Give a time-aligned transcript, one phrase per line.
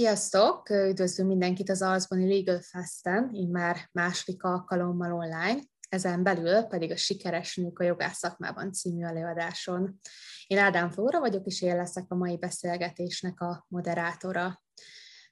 [0.00, 0.70] Sziasztok!
[0.70, 7.56] Üdvözlünk mindenkit az Arcboni Legal Fest-en, már második alkalommal online, ezen belül pedig a Sikeres
[7.56, 10.00] Nők a jogász szakmában című előadáson.
[10.46, 14.62] Én Ádám Flóra vagyok, és én leszek a mai beszélgetésnek a moderátora.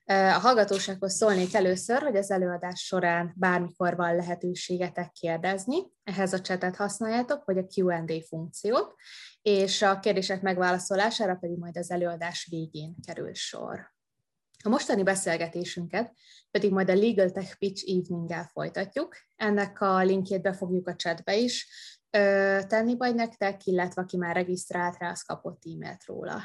[0.04, 6.76] A hallgatósághoz szólnék először, hogy az előadás során bármikor van lehetőségetek kérdezni, ehhez a csetet
[6.76, 8.94] használjátok, vagy a Q&A funkciót,
[9.42, 13.96] és a kérdések megválaszolására pedig majd az előadás végén kerül sor.
[14.64, 16.12] A mostani beszélgetésünket
[16.50, 19.16] pedig majd a Legal Tech Pitch Evening-el folytatjuk.
[19.36, 21.68] Ennek a linkjét be fogjuk a chatbe is
[22.10, 26.42] ö, tenni majd nektek, illetve aki már regisztrált rá, az kapott e-mailt róla.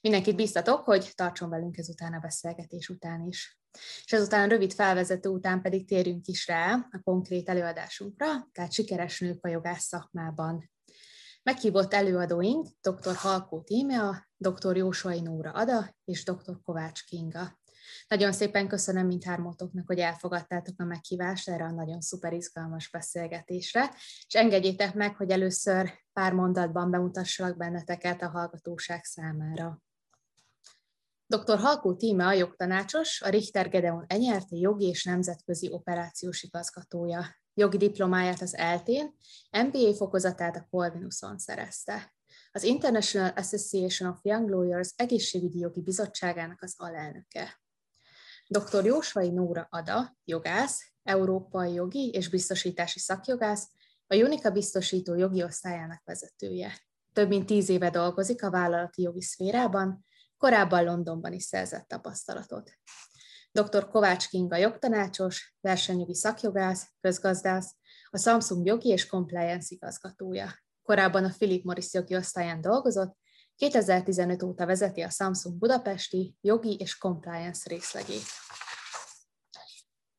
[0.00, 3.58] Mindenkit biztatok, hogy tartson velünk ezután a beszélgetés után is.
[4.04, 9.20] És ezután a rövid felvezető után pedig térjünk is rá a konkrét előadásunkra, tehát sikeres
[9.20, 10.70] nők a jogász szakmában
[11.44, 13.14] Meghívott előadóink dr.
[13.14, 14.76] Halkó Tímea, dr.
[14.76, 16.60] Jósai Nóra Ada és dr.
[16.64, 17.60] Kovács Kinga.
[18.08, 23.90] Nagyon szépen köszönöm mindhármótoknak, hogy elfogadtátok a meghívást erre a nagyon szuper izgalmas beszélgetésre,
[24.26, 29.82] és engedjétek meg, hogy először pár mondatban bemutassalak benneteket a hallgatóság számára.
[31.26, 31.58] Dr.
[31.58, 38.40] Halkó Tíme a jogtanácsos, a Richter Gedeon Enyerti jogi és nemzetközi operációs igazgatója jogi diplomáját
[38.40, 39.14] az eltén,
[39.50, 42.11] MBA fokozatát a Corvinuson szerezte.
[42.52, 47.60] Az International Association of Young Lawyers egészségügyi jogi bizottságának az alelnöke.
[48.48, 48.84] Dr.
[48.84, 53.70] Jósvai Nóra Ada, jogász, európai jogi és biztosítási szakjogász,
[54.06, 56.80] a Unica biztosító jogi osztályának vezetője.
[57.12, 60.06] Több mint tíz éve dolgozik a vállalati jogi szférában,
[60.36, 62.72] korábban Londonban is szerzett tapasztalatot
[63.52, 63.88] dr.
[63.88, 67.76] Kovács Kinga jogtanácsos, versenyjogi szakjogász, közgazdász,
[68.10, 70.50] a Samsung jogi és compliance igazgatója.
[70.82, 73.16] Korábban a Philip Morris jogi osztályán dolgozott,
[73.56, 78.22] 2015 óta vezeti a Samsung budapesti jogi és compliance részlegét.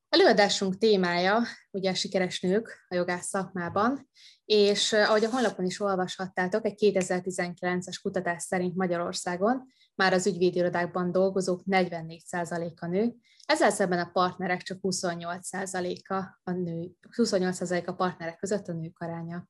[0.08, 4.10] Előadásunk témája ugye a sikeres nők a jogász szakmában,
[4.44, 11.12] és eh, ahogy a honlapon is olvashattátok, egy 2019-es kutatás szerint Magyarországon már az ügyvédirodákban
[11.12, 13.14] dolgozók 44%-a nő,
[13.46, 19.48] ezzel szemben a partnerek csak 28%-a a nő, 28% a partnerek között a nők aránya.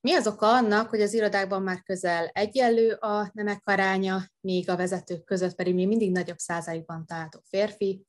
[0.00, 4.76] Mi az oka annak, hogy az irodákban már közel egyenlő a nemek aránya, míg a
[4.76, 8.06] vezetők között pedig még mindig nagyobb százalékban található férfi,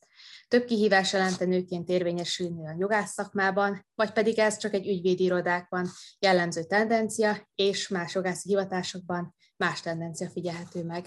[0.47, 5.87] több kihívás jelente nőként érvényesülni a jogász szakmában, vagy pedig ez csak egy ügyvédirodákban
[6.19, 11.05] jellemző tendencia, és más jogászi hivatásokban más tendencia figyelhető meg.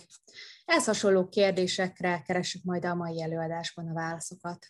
[0.65, 4.66] Ez hasonló kérdésekre keresünk majd a mai előadásban a válaszokat.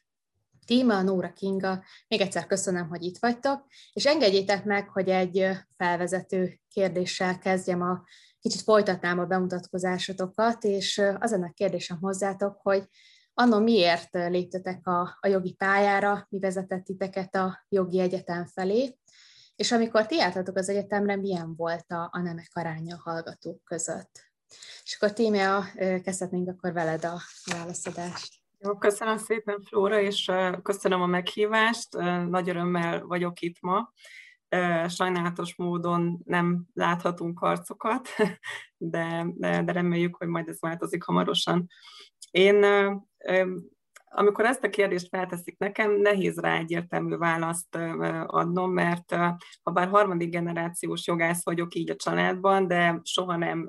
[0.66, 6.60] Tíma, Nóra Kinga, még egyszer köszönöm, hogy itt vagytok, és engedjétek meg, hogy egy felvezető
[6.68, 8.04] kérdéssel kezdjem a
[8.40, 12.88] kicsit folytatnám a bemutatkozásotokat, és az ennek kérdésem hozzátok, hogy
[13.34, 18.98] Anno miért léptetek a, a jogi pályára, mi vezetett titeket a jogi egyetem felé,
[19.56, 24.30] és amikor ti jártatok az egyetemre, milyen volt a, a nemek aránya a hallgatók között?
[24.84, 28.41] És akkor Tímea, kezdhetnénk akkor veled a válaszadást.
[28.64, 30.30] Jó, köszönöm szépen, Flóra, és
[30.62, 31.88] köszönöm a meghívást.
[32.28, 33.92] Nagy örömmel vagyok itt ma.
[34.88, 38.08] Sajnálatos módon nem láthatunk arcokat,
[38.76, 41.66] de, de, de reméljük, hogy majd ez változik hamarosan.
[42.30, 42.64] Én
[44.14, 47.78] amikor ezt a kérdést felteszik nekem, nehéz rá egyértelmű választ
[48.26, 49.14] adnom, mert
[49.62, 53.68] ha bár harmadik generációs jogász vagyok így a családban, de soha nem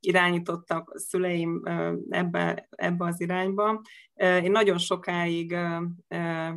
[0.00, 1.62] irányítottak szüleim
[2.08, 3.80] ebbe, ebbe az irányba.
[4.14, 5.50] Én nagyon sokáig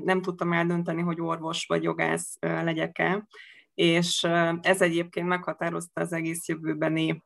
[0.03, 3.27] nem tudtam eldönteni, hogy orvos vagy jogász legyek-e,
[3.73, 4.23] és
[4.61, 7.23] ez egyébként meghatározta az egész jövőbeni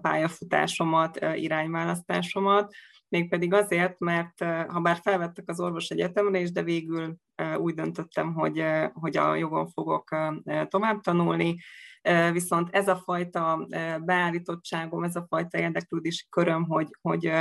[0.00, 2.74] pályafutásomat, irányválasztásomat,
[3.08, 7.16] mégpedig azért, mert ha bár felvettek az orvos egyetemre is, de végül
[7.58, 10.16] úgy döntöttem, hogy, hogy a jogon fogok
[10.68, 11.56] tovább tanulni,
[12.32, 13.66] viszont ez a fajta
[14.00, 17.32] beállítottságom, ez a fajta érdeklődési köröm, hogy, hogy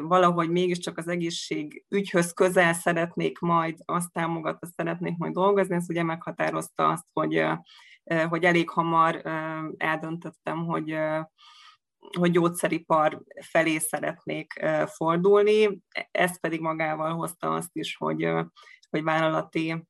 [0.00, 6.02] valahogy mégiscsak az egészség ügyhöz közel szeretnék majd, azt támogatva szeretnék majd dolgozni, ez ugye
[6.02, 7.44] meghatározta azt, hogy,
[8.28, 9.22] hogy elég hamar
[9.76, 10.96] eldöntöttem, hogy
[12.18, 14.52] hogy gyógyszeripar felé szeretnék
[14.86, 15.80] fordulni.
[16.10, 18.28] Ez pedig magával hozta azt is, hogy,
[18.90, 19.86] hogy vállalati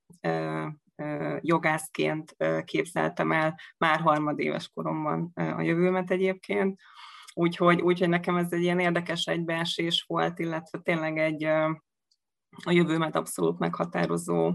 [1.40, 6.80] jogászként képzeltem el már harmadéves koromban a jövőmet egyébként.
[7.34, 11.44] Úgyhogy, úgyhogy nekem ez egy ilyen érdekes egybeesés volt, illetve tényleg egy
[12.64, 14.54] a jövőmet abszolút meghatározó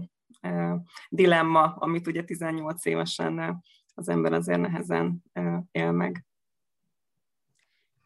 [1.08, 3.62] dilemma, amit ugye 18 évesen
[3.94, 5.22] az ember azért nehezen
[5.70, 6.24] él meg.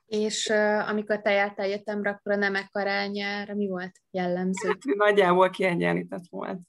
[0.09, 4.69] És uh, amikor te jártál egyetemre, akkor a nemek arányára mi volt jellemző?
[4.69, 6.61] Hát, nagyjából kiegyenlített volt.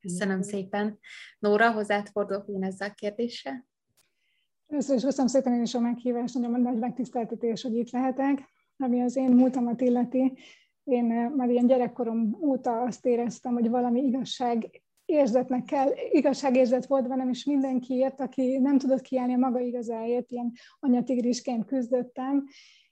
[0.00, 0.98] Köszönöm szépen.
[1.38, 3.66] Nóra, hozzád fordulok én ezzel a kérdéssel.
[4.66, 8.38] Először is köszönöm szépen én is a meghívást, nagyon nagy megtiszteltetés, hogy itt lehetek.
[8.76, 10.38] Ami az én múltamat illeti,
[10.84, 11.04] én
[11.36, 17.44] már ilyen gyerekkorom óta azt éreztem, hogy valami igazság érzetnek kell, igazságérzet volt velem, és
[17.44, 22.44] mindenkiért, aki nem tudott kiállni a maga igazáért, ilyen anyatigrisként küzdöttem,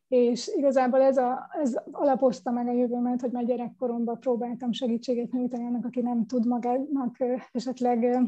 [0.08, 5.64] és igazából ez, a, ez alapozta meg a jövőmet, hogy már gyerekkoromban próbáltam segítséget nyújtani
[5.64, 7.16] annak, aki nem tud magának
[7.52, 8.18] esetleg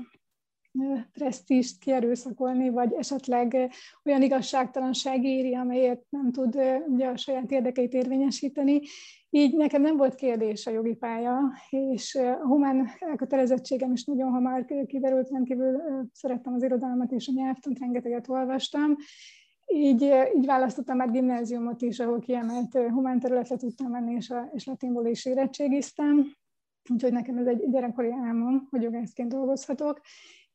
[1.12, 3.70] presztíst kierőszakolni, vagy esetleg
[4.04, 8.80] olyan igazságtalanság éri, amelyet nem tud ugye, a saját érdekeit érvényesíteni.
[9.30, 11.38] Így nekem nem volt kérdés a jogi pálya,
[11.70, 15.82] és a humán elkötelezettségem is nagyon hamar kiderült, rendkívül
[16.12, 18.96] szerettem az irodalmat és a nyelvtant, rengeteget olvastam,
[19.66, 20.02] így,
[20.36, 25.06] így választottam már gimnáziumot is, ahol kiemelt humán területre tudtam menni, és, a, és latinból
[25.06, 26.34] is érettségiztem.
[26.92, 30.00] Úgyhogy nekem ez egy gyerekkori álmom, hogy jogászként dolgozhatok.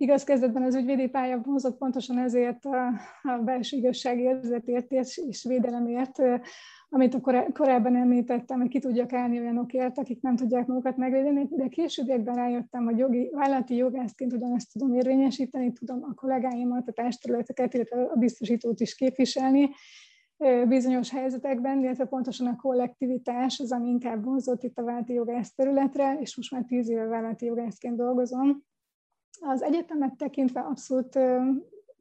[0.01, 2.88] Igaz, kezdetben az ügyvédi pálya hozott pontosan ezért a,
[3.21, 6.21] a belső igazságérzetért és, védelemért,
[6.89, 11.68] amit a korábban említettem, hogy ki tudjak állni olyanokért, akik nem tudják magukat megvédeni, de
[11.68, 18.01] későbbiekben rájöttem, hogy jogi, vállalati jogászként ugyanezt tudom érvényesíteni, tudom a kollégáimat, a társterületeket, illetve
[18.01, 19.69] a biztosítót is képviselni
[20.68, 26.18] bizonyos helyzetekben, illetve pontosan a kollektivitás az, ami inkább vonzott itt a vállalati jogász területre,
[26.19, 28.69] és most már tíz éve vállalati jogászként dolgozom.
[29.39, 31.19] Az egyetemet tekintve abszolút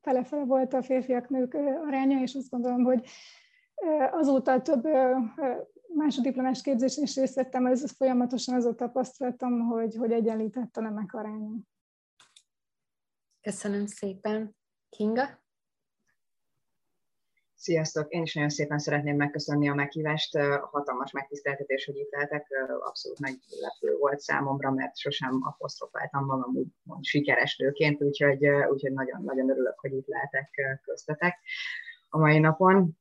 [0.00, 3.06] fele-fele volt a férfiak-nők aránya, és azt gondolom, hogy
[4.10, 4.86] azóta több
[5.94, 11.14] másodiplomás képzésen is részt vettem, ez folyamatosan az a tapasztalatom, hogy, hogy egyenlített a nemek
[11.14, 11.58] aránya.
[13.40, 14.56] Köszönöm szépen.
[14.88, 15.39] Kinga?
[17.62, 18.12] Sziasztok!
[18.12, 20.38] Én is nagyon szépen szeretném megköszönni a meghívást.
[20.70, 22.46] Hatalmas megtiszteltetés, hogy itt lehetek.
[22.80, 29.22] Abszolút meglepő volt számomra, mert sosem apostrofáltam magam úgy mond, sikeres nőként, úgyhogy, úgyhogy nagyon,
[29.22, 31.38] nagyon örülök, hogy itt lehetek köztetek
[32.08, 32.98] a mai napon.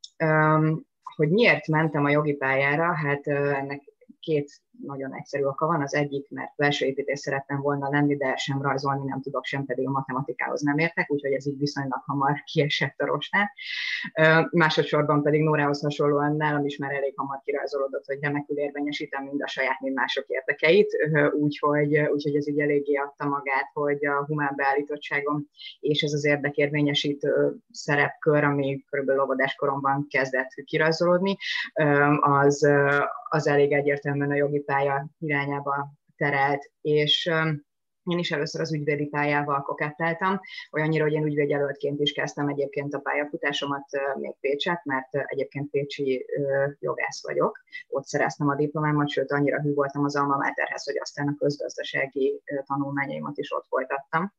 [1.15, 2.93] Hogy miért mentem a jogi pályára?
[2.93, 3.81] Hát ennek
[4.19, 5.81] két nagyon egyszerű oka van.
[5.81, 9.87] Az egyik, mert belső építés szerettem volna lenni, de sem rajzolni nem tudok, sem pedig
[9.87, 13.49] a matematikához nem értek, úgyhogy ez így viszonylag hamar kiesett a rostán.
[14.51, 19.47] Másodszorban pedig Nórához hasonlóan nálam is már elég hamar kirajzolódott, hogy remekül érvényesítem mind a
[19.47, 20.91] saját, mind mások érdekeit,
[21.31, 25.47] úgyhogy, úgyhogy ez így eléggé adta magát, hogy a humán beállítottságom
[25.79, 31.37] és ez az érdekérvényesítő szerepkör, ami körülbelül óvodáskoromban kezdett kirajzolódni,
[32.19, 32.69] az,
[33.29, 37.31] az elég egyértelműen a jogi pálya irányába terelt, és
[38.03, 40.39] én is először az ügyvédi pályával kokettáltam,
[40.71, 43.85] olyannyira, hogy én ügyvédjelöltként is kezdtem egyébként a pályafutásomat
[44.19, 46.25] még Pécset, mert egyébként pécsi
[46.79, 51.27] jogász vagyok, ott szereztem a diplomámat, sőt annyira hű voltam az alma materhez, hogy aztán
[51.27, 54.33] a közgazdasági tanulmányaimat is ott folytattam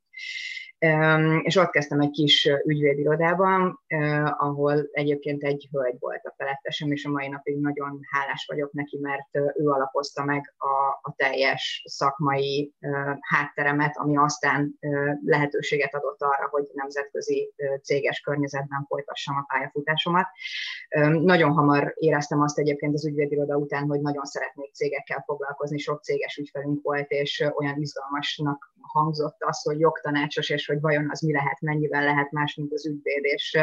[1.43, 3.81] és ott kezdtem egy kis ügyvédirodában,
[4.38, 8.99] ahol egyébként egy hölgy volt a felettesem, és a mai napig nagyon hálás vagyok neki,
[9.00, 12.75] mert ő alapozta meg a, a teljes szakmai
[13.21, 14.79] hátteremet, ami aztán
[15.25, 20.27] lehetőséget adott arra, hogy nemzetközi céges környezetben folytassam a pályafutásomat.
[21.10, 26.37] Nagyon hamar éreztem azt egyébként az ügyvédiroda után, hogy nagyon szeretnék cégekkel foglalkozni, sok céges
[26.37, 31.60] ügyfelünk volt, és olyan izgalmasnak hangzott az, hogy jogtanácsos, és hogy vajon az mi lehet,
[31.60, 33.58] mennyivel lehet más, mint az ügyvéd, és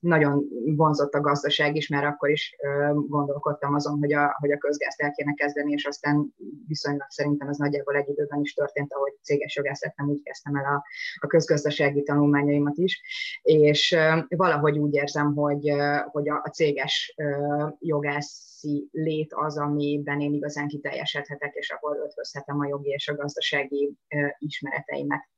[0.00, 0.44] nagyon
[0.76, 2.56] vonzott a gazdaság is, mert akkor is
[2.94, 6.34] gondolkodtam azon, hogy a, hogy a közgázt el kéne kezdeni, és aztán
[6.66, 10.64] viszonylag szerintem ez nagyjából egy időben is történt, ahogy céges jogász lettem, úgy kezdtem el
[10.64, 10.84] a,
[11.20, 13.02] a közgazdasági tanulmányaimat is,
[13.42, 13.96] és
[14.28, 15.72] valahogy úgy érzem, hogy,
[16.10, 17.14] hogy a, a céges
[17.78, 18.46] jogász
[18.90, 23.96] lét az, amiben én igazán kiteljesedhetek, és ahol ötvözhetem a jogi és a gazdasági
[24.38, 25.28] ismereteimet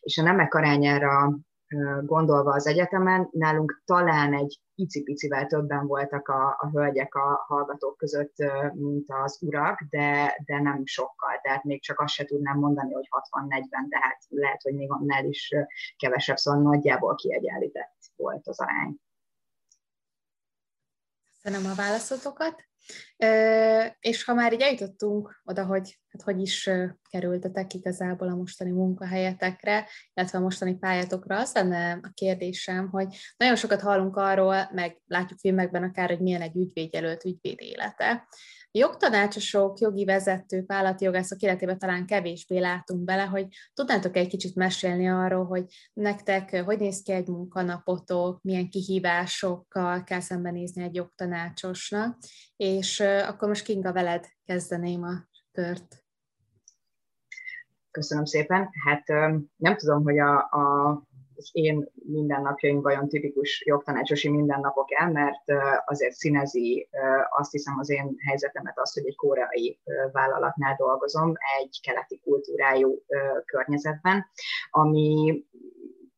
[0.00, 1.38] és a nemek arányára
[2.02, 8.34] gondolva az egyetemen, nálunk talán egy icipicivel többen voltak a, a hölgyek a hallgatók között,
[8.72, 13.08] mint az urak, de, de nem sokkal, tehát még csak azt se tudnám mondani, hogy
[13.10, 15.54] 60-40, tehát lehet, hogy még annál is
[15.96, 18.96] kevesebb, szóval nagyjából kiegyenlített volt az arány.
[21.42, 22.71] Köszönöm a válaszotokat.
[24.00, 26.70] És ha már így eljutottunk oda, hogy hát hogy is
[27.10, 33.56] kerültetek igazából a mostani munkahelyetekre, illetve a mostani pályátokra, az lenne a kérdésem, hogy nagyon
[33.56, 38.28] sokat hallunk arról, meg látjuk filmekben akár, hogy milyen egy ügyvédjelölt ügyvéd élete.
[38.74, 45.08] Jogtanácsosok, jogi vezetők, vállalati jogászok életében talán kevésbé látunk bele, hogy tudnátok egy kicsit mesélni
[45.08, 52.18] arról, hogy nektek hogy néz ki egy munkanapotok, milyen kihívásokkal kell szembenézni egy jogtanácsosnak,
[52.56, 56.04] és akkor most Kinga veled kezdeném a kört.
[57.90, 58.68] Köszönöm szépen.
[58.84, 59.06] Hát
[59.56, 61.02] nem tudom, hogy a, a
[61.42, 65.42] az én mindennapjaim vajon tipikus jogtanácsosi mindennapok el, mert
[65.84, 66.88] azért színezi
[67.30, 69.80] azt hiszem az én helyzetemet az, hogy egy koreai
[70.12, 73.02] vállalatnál dolgozom, egy keleti kultúrájú
[73.44, 74.26] környezetben,
[74.70, 75.44] ami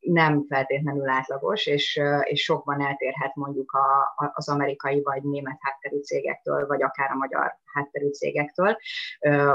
[0.01, 6.67] nem feltétlenül átlagos, és, és sokban eltérhet mondjuk a, az amerikai vagy német hátterű cégektől,
[6.67, 8.77] vagy akár a magyar hátterű cégektől,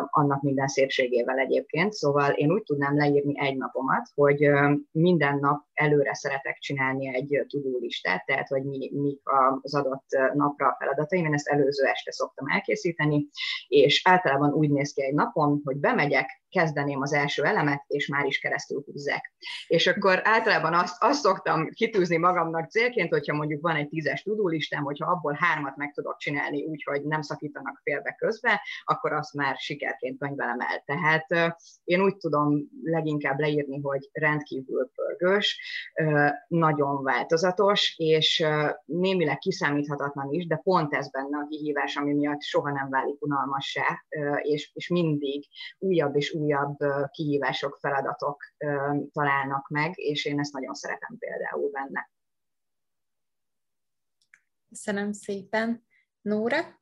[0.09, 1.93] annak minden szépségével egyébként.
[1.93, 4.49] Szóval én úgy tudnám leírni egy napomat, hogy
[4.91, 9.21] minden nap előre szeretek csinálni egy tudó listát, tehát hogy mi, mik
[9.61, 13.27] az adott napra a feladataim, én ezt előző este szoktam elkészíteni,
[13.67, 18.25] és általában úgy néz ki egy napon, hogy bemegyek, kezdeném az első elemet, és már
[18.25, 19.33] is keresztül húzzák.
[19.67, 24.83] És akkor általában azt, azt szoktam kitűzni magamnak célként, hogyha mondjuk van egy tízes tudólistám,
[24.83, 29.55] hogyha abból hármat meg tudok csinálni úgy, hogy nem szakítanak félbe közbe, akkor azt már
[29.57, 30.83] sikerként könyvelem el.
[30.85, 35.61] Tehát én úgy tudom leginkább leírni, hogy rendkívül pörgős,
[36.47, 38.45] nagyon változatos, és
[38.85, 44.05] némileg kiszámíthatatlan is, de pont ez benne a kihívás, ami miatt soha nem válik unalmassá,
[44.41, 45.47] és, és mindig
[45.77, 46.77] újabb és újabb
[47.11, 48.43] kihívások, feladatok
[49.11, 52.11] találnak meg, és én ezt nagyon szeretem például benne.
[54.69, 55.87] Köszönöm szépen.
[56.21, 56.78] Nóra?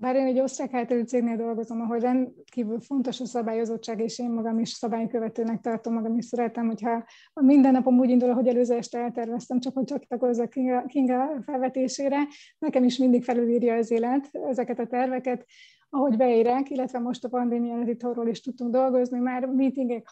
[0.00, 4.58] Bár én egy osztrák hátterű cégnél dolgozom, ahol rendkívül fontos a szabályozottság, és én magam
[4.58, 7.04] is szabálykövetőnek tartom magam, is szeretem, hogyha
[7.34, 12.16] minden napom úgy indul, hogy előző este elterveztem, csak hogy csatlakozzak Kinga, Kinga felvetésére,
[12.58, 15.46] nekem is mindig felülírja az élet ezeket a terveket,
[15.90, 20.08] ahogy beérek, illetve most a pandémia előtt itt arról is tudtunk dolgozni, már meetingek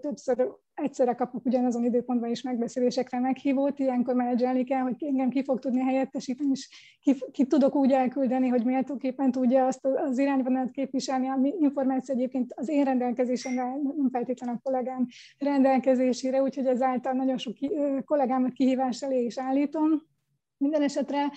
[0.00, 0.50] többször
[0.82, 5.80] egyszerre kapok ugyanazon időpontban is megbeszélésekre meghívót, ilyenkor menedzselni kell, hogy engem ki fog tudni
[5.80, 6.68] helyettesíteni, és
[7.00, 12.52] ki, ki tudok úgy elküldeni, hogy méltóképpen tudja azt az irányvonalat képviselni, ami információ egyébként
[12.56, 13.62] az én rendelkezésemre,
[13.96, 15.06] nem feltétlenül a kollégám
[15.38, 17.56] rendelkezésére, úgyhogy ezáltal nagyon sok
[18.04, 20.08] kollégámat kihívás elé is állítom.
[20.56, 21.30] Minden esetre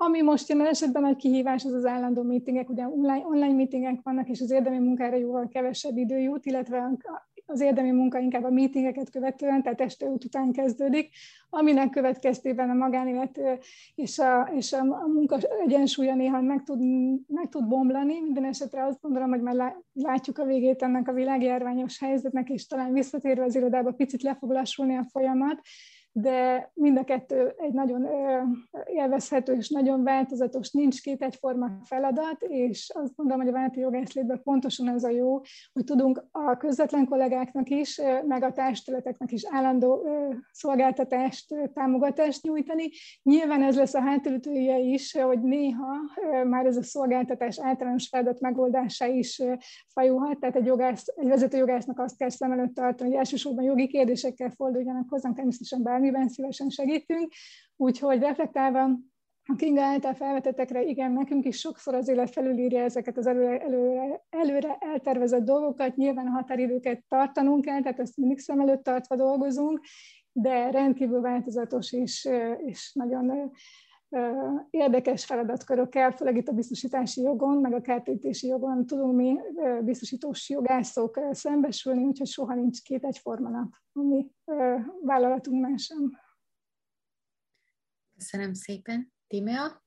[0.00, 4.28] ami most jelen esetben nagy kihívás, az az állandó meetingek, ugye online, online meetingek vannak,
[4.28, 6.90] és az érdemi munkára jóval kevesebb idő jut, illetve
[7.50, 11.10] az érdemi munka inkább a meetingeket követően, tehát este út után kezdődik,
[11.50, 13.40] aminek következtében a magánélet
[13.94, 16.80] és a, és a munka egyensúlya néha meg tud,
[17.26, 18.20] meg tud bomlani.
[18.20, 22.92] Minden esetre azt gondolom, hogy már látjuk a végét ennek a világjárványos helyzetnek, és talán
[22.92, 25.60] visszatérve az irodába picit le fog a folyamat,
[26.20, 28.06] de mind a kettő egy nagyon
[28.86, 34.42] élvezhető és nagyon változatos, nincs két egyforma feladat, és azt gondolom, hogy a vállalati jogászlétben
[34.42, 35.40] pontosan ez a jó,
[35.72, 40.06] hogy tudunk a közvetlen kollégáknak is, meg a társadaleteknek is állandó
[40.52, 42.88] szolgáltatást, támogatást nyújtani.
[43.22, 45.94] Nyilván ez lesz a hátulütője is, hogy néha
[46.44, 49.42] már ez a szolgáltatás általános feladat megoldása is
[49.88, 53.86] fajulhat, tehát egy, jogász, egy vezető jogásznak azt kell szem előtt tartani, hogy elsősorban jogi
[53.86, 57.32] kérdésekkel forduljanak hozzánk, természetesen bármi amiben szívesen segítünk.
[57.76, 58.82] Úgyhogy reflektálva
[59.50, 64.24] a Kinga által felvetettekre, igen, nekünk is sokszor az élet felülírja ezeket az előre, előre,
[64.30, 69.80] előre eltervezett dolgokat, nyilván a határidőket tartanunk kell, tehát ezt mindig szem előtt tartva dolgozunk,
[70.32, 72.28] de rendkívül változatos és,
[72.64, 73.52] és nagyon
[74.70, 79.38] érdekes feladatkörökkel, főleg itt a biztosítási jogon, meg a kártérítési jogon tudunk mi
[79.82, 84.30] biztosítós jogászok szembesülni, úgyhogy soha nincs két egyforma nap a mi
[85.02, 86.18] vállalatunknál sem.
[88.16, 89.12] Köszönöm szépen.
[89.26, 89.82] Tímea?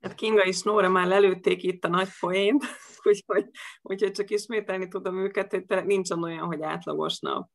[0.00, 2.64] Hát Kinga és Nóra már lelőtték itt a nagy poént,
[3.08, 3.50] úgyhogy,
[3.82, 7.50] úgyhogy csak ismételni tudom őket, hogy nincs olyan, hogy átlagos nap.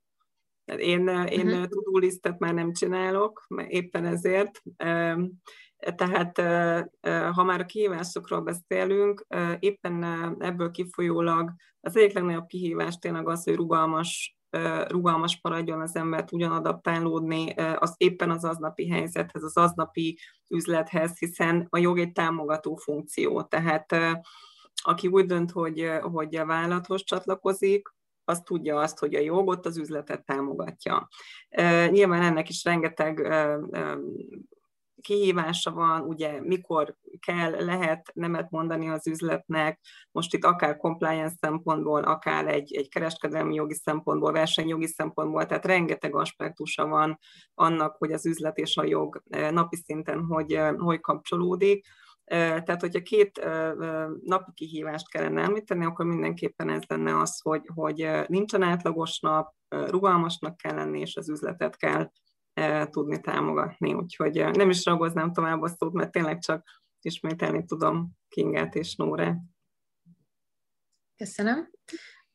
[0.76, 1.66] Én, én uh-huh.
[1.66, 4.62] to lisztet már nem csinálok, éppen ezért.
[5.96, 6.38] Tehát
[7.34, 9.26] ha már a kihívásokról beszélünk,
[9.60, 10.04] éppen
[10.40, 14.38] ebből kifolyólag az egyik legnagyobb kihívás tényleg az, hogy rugalmas
[14.88, 20.20] rugalmas maradjon az embert, ugyan adaptálódni az éppen az aznapi helyzethez, az aznapi
[20.50, 23.42] üzlethez, hiszen a jog egy támogató funkció.
[23.42, 23.96] Tehát
[24.84, 27.88] aki úgy dönt, hogy, hogy a vállalathoz csatlakozik,
[28.28, 31.08] az tudja azt, hogy a jogot az üzletet támogatja.
[31.90, 33.28] Nyilván ennek is rengeteg
[35.02, 39.80] kihívása van, ugye mikor kell, lehet nemet mondani az üzletnek,
[40.12, 46.16] most itt akár compliance szempontból, akár egy, egy kereskedelmi jogi szempontból, versenyjogi szempontból, tehát rengeteg
[46.16, 47.20] aspektusa van
[47.54, 51.86] annak, hogy az üzlet és a jog napi szinten hogy, hogy kapcsolódik
[52.30, 53.46] Tehát, hogyha két
[54.24, 60.58] napi kihívást kellene említeni, akkor mindenképpen ez lenne az, hogy, hogy nincsen átlagos nap, rugalmasnak
[60.58, 62.12] kell lenni, és az üzletet kell
[62.90, 63.94] tudni támogatni.
[63.94, 69.38] Úgyhogy nem is ragoznám tovább a szót, mert tényleg csak ismételni tudom Kingát és Nóra.
[71.16, 71.70] Köszönöm.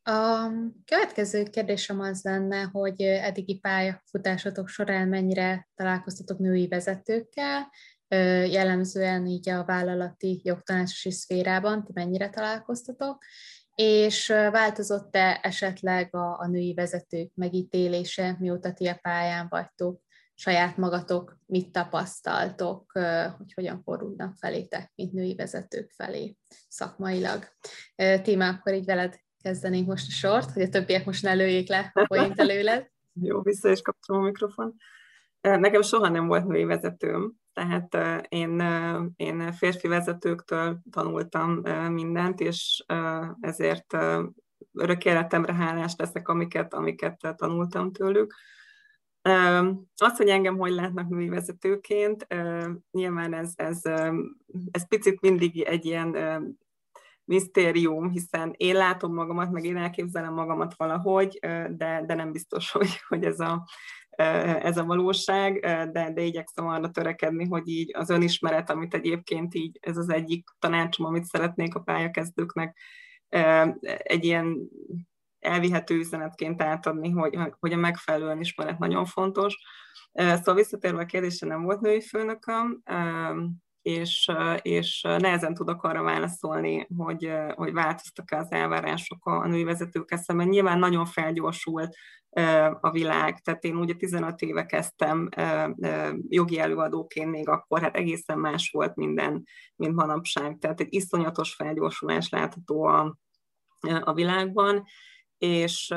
[0.05, 0.49] A
[0.85, 7.71] következő kérdésem az lenne, hogy eddigi pályafutásotok során mennyire találkoztatok női vezetőkkel,
[8.47, 13.25] jellemzően így a vállalati jogtanácsosi szférában, ti mennyire találkoztatok,
[13.75, 20.01] és változott-e esetleg a, a női vezetők megítélése, mióta ti a pályán vagytok,
[20.35, 22.93] saját magatok mit tapasztaltok,
[23.37, 26.37] hogy hogyan fordulnak felétek, mint női vezetők felé
[26.69, 27.45] szakmailag.
[28.23, 31.91] Téma, akkor így veled kezdenénk most a sort, hogy a többiek most ne lőjék le
[31.95, 32.91] a point előled.
[33.23, 34.75] Jó, vissza is kapcsolom a mikrofon.
[35.41, 37.97] Nekem soha nem volt női vezetőm, tehát
[38.29, 38.61] én,
[39.17, 41.53] én férfi vezetőktől tanultam
[41.93, 42.85] mindent, és
[43.41, 43.97] ezért
[44.75, 48.35] örök életemre hálás leszek, amiket, amiket tanultam tőlük.
[49.97, 52.27] Az, hogy engem hogy látnak női vezetőként,
[52.91, 53.81] nyilván ez, ez,
[54.71, 56.17] ez picit mindig egy ilyen
[57.25, 61.39] misztérium, hiszen én látom magamat, meg én elképzelem magamat valahogy,
[61.71, 63.65] de, de nem biztos, hogy, hogy ez, a,
[64.17, 65.61] ez a valóság,
[65.93, 70.49] de, de igyekszem arra törekedni, hogy így az önismeret, amit egyébként így ez az egyik
[70.59, 72.79] tanácsom, amit szeretnék a pályakezdőknek
[73.87, 74.69] egy ilyen
[75.39, 79.57] elvihető üzenetként átadni, hogy, hogy a megfelelő önismeret nagyon fontos.
[80.13, 82.83] Szóval visszatérve a kérdésre, nem volt női főnököm,
[83.83, 84.31] és,
[84.63, 90.49] és nehezen tudok arra válaszolni, hogy, hogy változtak-e az elvárások a női vezetők szemben.
[90.49, 91.97] Nyilván nagyon felgyorsult
[92.81, 95.29] a világ, tehát én ugye 15 éve kezdtem
[96.29, 99.45] jogi előadóként még akkor, hát egészen más volt minden,
[99.77, 103.17] mint manapság, tehát egy iszonyatos felgyorsulás látható a,
[104.01, 104.85] a világban,
[105.39, 105.95] és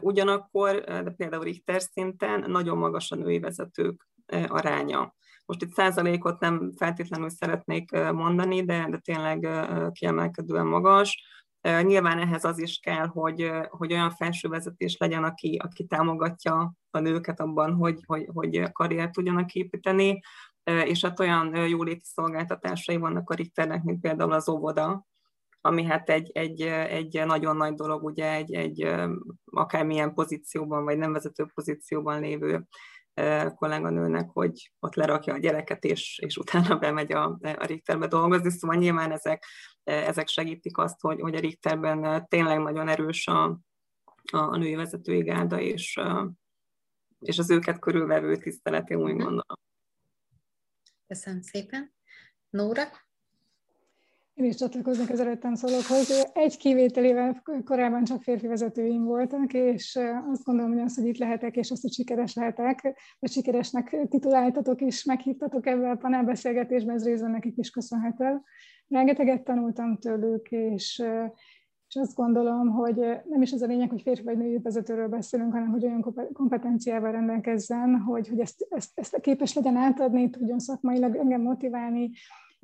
[0.00, 4.08] ugyanakkor, de például Richter szinten nagyon magas a női vezetők
[4.46, 5.14] aránya.
[5.46, 9.48] Most itt százalékot nem feltétlenül szeretnék mondani, de, de tényleg
[9.92, 11.32] kiemelkedően magas.
[11.82, 16.98] Nyilván ehhez az is kell, hogy, hogy olyan felső vezetés legyen, aki, aki támogatja a
[16.98, 20.20] nőket abban, hogy, hogy, hogy karriert tudjanak építeni,
[20.64, 25.06] és hát olyan jóléti szolgáltatásai vannak a Richternek, mint például az óvoda,
[25.60, 28.94] ami hát egy, egy, egy nagyon nagy dolog, ugye egy, egy
[29.44, 32.66] akármilyen pozícióban, vagy nem vezető pozícióban lévő
[33.54, 38.50] kolléganőnek, hogy ott lerakja a gyereket, és, és utána bemegy a, a Richterbe dolgozni.
[38.50, 39.44] Szóval nyilván ezek,
[39.82, 43.60] ezek segítik azt, hogy, hogy a Richterben tényleg nagyon erős a,
[44.32, 46.00] a női vezetői gárda, és,
[47.18, 49.22] és az őket körülvevő tisztelet, én úgy mhm.
[49.22, 49.58] gondolom.
[51.06, 51.94] Köszönöm szépen.
[52.50, 52.82] Nóra?
[54.34, 56.30] Én is csatlakoznék az előttem szólókhoz.
[56.32, 59.98] Egy kivételével korábban csak férfi vezetőim voltak, és
[60.30, 64.80] azt gondolom, hogy az, hogy itt lehetek, és azt, hogy sikeres lehetek, vagy sikeresnek tituláltatok
[64.80, 68.40] és meghívtatok ebben a panelbeszélgetésben, ez részben nekik is köszönhető.
[68.88, 71.02] Rengeteget tanultam tőlük, és,
[71.88, 72.96] és azt gondolom, hogy
[73.28, 77.12] nem is az a lényeg, hogy férfi vagy női vezetőről beszélünk, hanem hogy olyan kompetenciával
[77.12, 82.10] rendelkezzen, hogy, hogy ezt, ezt, ezt képes legyen átadni, tudjon szakmailag engem motiválni,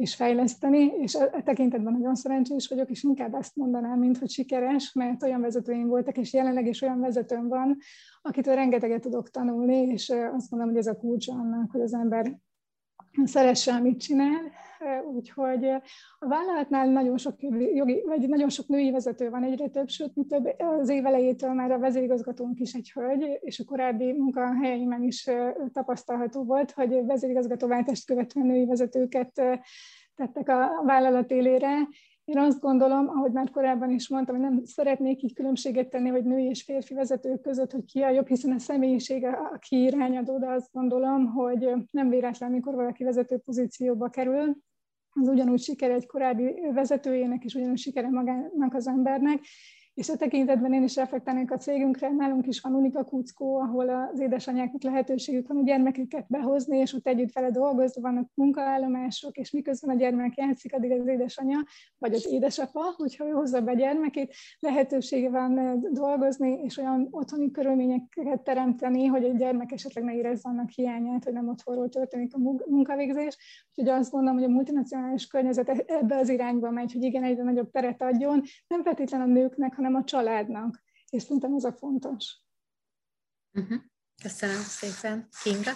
[0.00, 4.30] és fejleszteni, és e, e tekintetben nagyon szerencsés vagyok, és inkább ezt mondanám, mint hogy
[4.30, 7.76] sikeres, mert olyan vezetőim voltak, és jelenleg is olyan vezetőm van,
[8.22, 12.38] akitől rengeteget tudok tanulni, és azt mondom, hogy ez a kulcsa annak, hogy az ember
[13.24, 14.40] szeresse, amit csinál.
[15.14, 15.64] Úgyhogy
[16.18, 17.34] a vállalatnál nagyon sok,
[17.74, 21.52] jogi, vagy nagyon sok női vezető van, egyre több, sőt, mi több az év elejétől
[21.52, 25.30] már a vezérigazgatónk is egy hölgy, és a korábbi munkahelyeimen is
[25.72, 29.32] tapasztalható volt, hogy vezérigazgatóváltást követően női vezetőket
[30.16, 31.88] tettek a vállalat élére,
[32.24, 36.24] én azt gondolom, ahogy már korábban is mondtam, hogy nem szeretnék így különbséget tenni, hogy
[36.24, 40.46] női és férfi vezetők között, hogy ki a jobb, hiszen a személyisége a kiirányadó, de
[40.46, 44.56] azt gondolom, hogy nem véletlen, mikor valaki vezető pozícióba kerül,
[45.12, 49.40] az ugyanúgy siker egy korábbi vezetőjének, és ugyanúgy sikere magának az embernek,
[49.94, 54.20] és a tekintetben én is reflektálnék a cégünkre, nálunk is van Unika Kuckó, ahol az
[54.20, 59.96] édesanyáknak lehetőségük van a gyermeküket behozni, és ott együtt vele dolgozni, vannak munkaállomások, és miközben
[59.96, 61.58] a gyermek játszik, addig az édesanyja,
[61.98, 68.40] vagy az édesapa, hogyha ő hozza be gyermekét, lehetősége van dolgozni, és olyan otthoni körülményeket
[68.42, 73.36] teremteni, hogy a gyermek esetleg ne érezze annak hiányát, hogy nem otthonról történik a munkavégzés.
[73.74, 77.42] Úgyhogy azt gondolom, hogy a multinacionális környezet e-, ebbe az irányba megy, hogy igen, egyre
[77.42, 80.82] nagyobb teret adjon, nem feltétlenül a nőknek, hanem a családnak.
[81.10, 82.36] És szerintem ez a fontos.
[83.52, 83.78] Uh-huh.
[84.22, 85.28] Köszönöm szépen.
[85.42, 85.70] Kinga?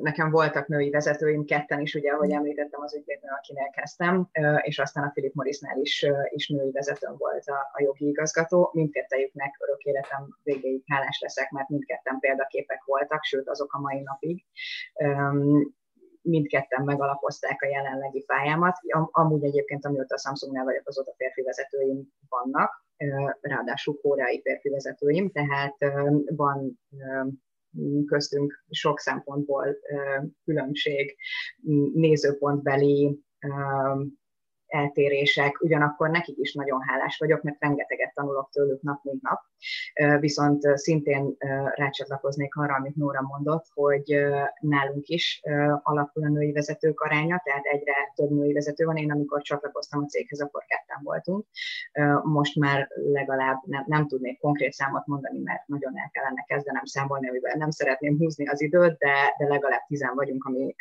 [0.00, 4.28] Nekem voltak női vezetőim, ketten is, ugye, ahogy említettem, az ügyvédnő, akinél kezdtem,
[4.62, 8.70] és aztán a Philip Morrisnál is, is női vezetőm volt a, a jogi igazgató.
[8.72, 14.44] Mindkettejüknek örök életem végéig hálás leszek, mert mindketten példaképek voltak, sőt azok a mai napig
[16.26, 18.76] mindketten megalapozták a jelenlegi pályámat.
[19.10, 22.84] Amúgy egyébként, amióta a Samsungnál vagyok, azóta férfi vezetőim vannak,
[23.40, 25.76] ráadásul koreai férfi vezetőim, tehát
[26.26, 26.80] van
[28.06, 29.76] köztünk sok szempontból
[30.44, 31.16] különbség,
[31.92, 33.20] nézőpontbeli
[34.66, 39.40] eltérések, ugyanakkor nekik is nagyon hálás vagyok, mert rengeteget tanulok tőlük nap mint nap.
[40.20, 41.36] Viszont szintén
[41.74, 44.26] rácsatlakoznék arra, amit Nóra mondott, hogy
[44.60, 45.40] nálunk is
[45.82, 48.96] alakul a női vezetők aránya, tehát egyre több női vezető van.
[48.96, 51.46] Én amikor csatlakoztam a céghez, akkor ketten voltunk.
[52.22, 57.28] Most már legalább nem, nem tudnék konkrét számot mondani, mert nagyon el kellene kezdenem számolni,
[57.28, 60.74] amivel nem szeretném húzni az időt, de, de legalább tizen vagyunk, ami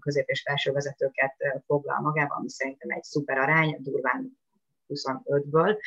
[0.00, 1.34] közép- és felső vezetőket
[1.66, 4.38] foglal magában, ami szerintem egy szuper arány, durván
[4.88, 5.78] 25-ből,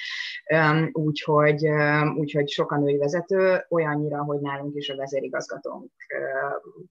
[0.92, 1.70] úgyhogy,
[2.18, 5.92] úgyhogy sokan női vezető, olyannyira, hogy nálunk is a vezérigazgatónk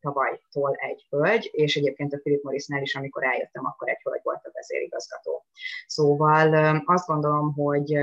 [0.00, 4.44] tavalytól egy hölgy, és egyébként a Philip Morrisnál is, amikor eljöttem, akkor egy hölgy volt
[4.44, 5.44] a vezérigazgató.
[5.86, 7.98] Szóval azt gondolom, hogy,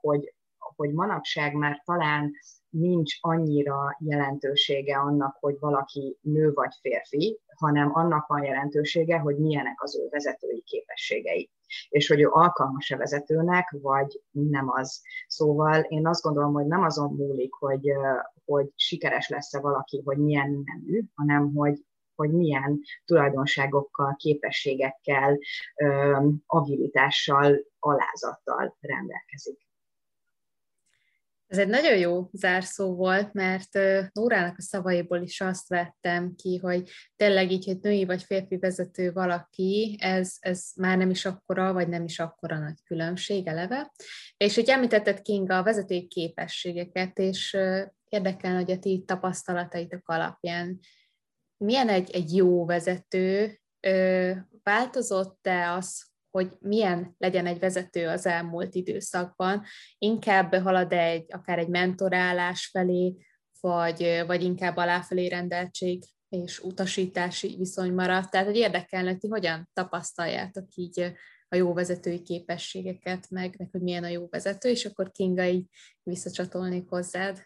[0.00, 2.32] hogy, hogy manapság már talán
[2.70, 9.82] nincs annyira jelentősége annak, hogy valaki nő vagy férfi, hanem annak van jelentősége, hogy milyenek
[9.82, 11.50] az ő vezetői képességei
[11.88, 15.02] és hogy ő alkalmas-e vezetőnek, vagy nem az.
[15.26, 17.92] Szóval én azt gondolom, hogy nem azon múlik, hogy,
[18.44, 25.38] hogy sikeres lesz-e valaki, hogy milyen nemű, hanem hogy, hogy milyen tulajdonságokkal, képességekkel,
[26.46, 29.69] agilitással, alázattal rendelkezik.
[31.50, 33.78] Ez egy nagyon jó zárszó volt, mert
[34.12, 39.12] Nórának a szavaiból is azt vettem ki, hogy tényleg így, hogy női vagy férfi vezető
[39.12, 43.92] valaki, ez, ez már nem is akkora, vagy nem is akkora nagy különbség eleve.
[44.36, 47.56] És hogy említetted Kinga a vezetői képességeket, és
[48.08, 50.78] érdekel, hogy a ti tapasztalataitok alapján
[51.56, 53.60] milyen egy, egy jó vezető,
[54.62, 59.64] változott-e az, hogy milyen legyen egy vezető az elmúlt időszakban,
[59.98, 63.16] inkább halad egy, akár egy mentorálás felé,
[63.60, 68.30] vagy, vagy inkább aláfelé rendeltség és utasítási viszony maradt.
[68.30, 71.12] Tehát, hogy érdekelne, hogy hogyan tapasztaljátok így
[71.48, 75.66] a jó vezetői képességeket, meg, meg hogy milyen a jó vezető, és akkor Kinga így
[76.02, 77.42] visszacsatolnék hozzád.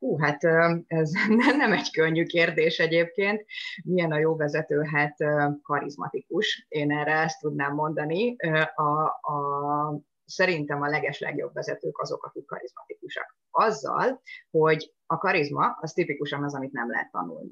[0.00, 0.44] Hú, hát
[0.86, 1.10] ez
[1.56, 3.44] nem egy könnyű kérdés egyébként.
[3.84, 4.82] Milyen a jó vezető?
[4.82, 5.16] Hát
[5.62, 6.66] karizmatikus.
[6.68, 8.36] Én erre ezt tudnám mondani.
[8.74, 13.36] A, a, szerintem a legeslegjobb vezetők azok, akik karizmatikusak.
[13.50, 17.50] Azzal, hogy a karizma az tipikusan az, amit nem lehet tanulni.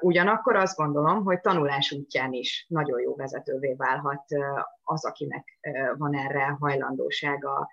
[0.00, 4.24] Ugyanakkor azt gondolom, hogy tanulás útján is nagyon jó vezetővé válhat
[4.82, 5.58] az, akinek
[5.96, 7.68] van erre hajlandósága.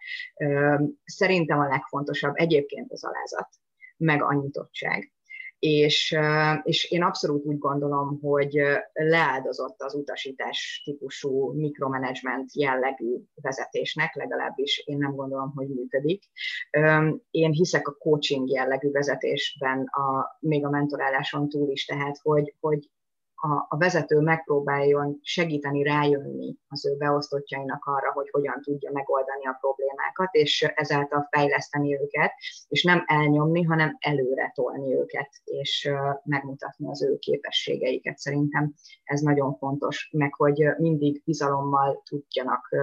[1.04, 3.50] Szerintem a legfontosabb egyébként az alázat,
[3.98, 5.14] meg a nyitottság
[5.60, 6.18] és,
[6.64, 8.62] és én abszolút úgy gondolom, hogy
[8.94, 16.24] leáldozott az utasítás típusú mikromanagement jellegű vezetésnek, legalábbis én nem gondolom, hogy működik.
[17.30, 22.90] Én hiszek a coaching jellegű vezetésben, a, még a mentoráláson túl is, tehát hogy, hogy
[23.42, 29.58] a, a vezető megpróbáljon segíteni rájönni az ő beosztottjainak arra, hogy hogyan tudja megoldani a
[29.60, 32.32] problémákat, és ezáltal fejleszteni őket,
[32.68, 35.90] és nem elnyomni, hanem előre tolni őket, és
[36.24, 38.18] megmutatni az ő képességeiket.
[38.18, 38.74] Szerintem
[39.04, 42.76] ez nagyon fontos, meg hogy mindig bizalommal tudjanak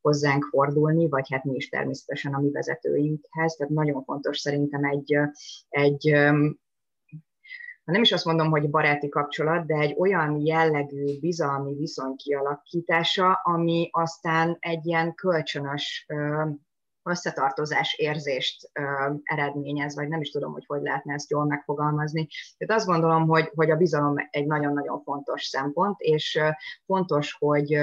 [0.00, 3.54] hozzánk fordulni, vagy hát mi is természetesen a mi vezetőinkhez.
[3.54, 5.18] Tehát nagyon fontos szerintem egy,
[5.68, 6.16] egy
[7.84, 13.88] nem is azt mondom, hogy baráti kapcsolat, de egy olyan jellegű bizalmi viszony kialakítása, ami
[13.92, 16.06] aztán egy ilyen kölcsönös
[17.02, 18.70] összetartozás érzést
[19.22, 22.28] eredményez, vagy nem is tudom, hogy hogy lehetne ezt jól megfogalmazni.
[22.56, 26.40] Tehát azt gondolom, hogy, hogy a bizalom egy nagyon-nagyon fontos szempont, és
[26.86, 27.78] fontos, hogy,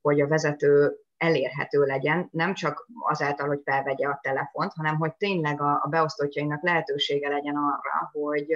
[0.00, 5.60] hogy a vezető elérhető legyen, nem csak azáltal, hogy felvegye a telefont, hanem hogy tényleg
[5.60, 8.46] a, a beosztottjainak lehetősége legyen arra, hogy,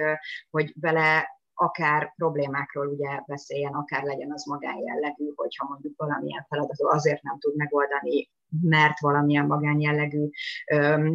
[0.49, 7.21] hogy vele akár problémákról ugye beszéljen, akár legyen az magánjellegű, hogyha mondjuk valamilyen feladatot azért
[7.21, 8.29] nem tud megoldani,
[8.61, 10.29] mert valamilyen magánjellegű
[10.71, 11.09] ö,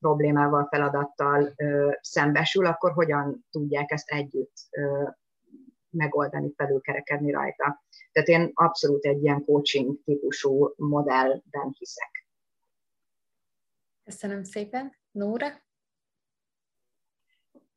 [0.00, 5.08] problémával, feladattal ö, szembesül, akkor hogyan tudják ezt együtt ö,
[5.90, 7.84] megoldani, felülkerekedni rajta.
[8.12, 12.26] Tehát én abszolút egy ilyen coaching típusú modellben hiszek.
[14.04, 14.98] Köszönöm szépen.
[15.10, 15.48] Nóra?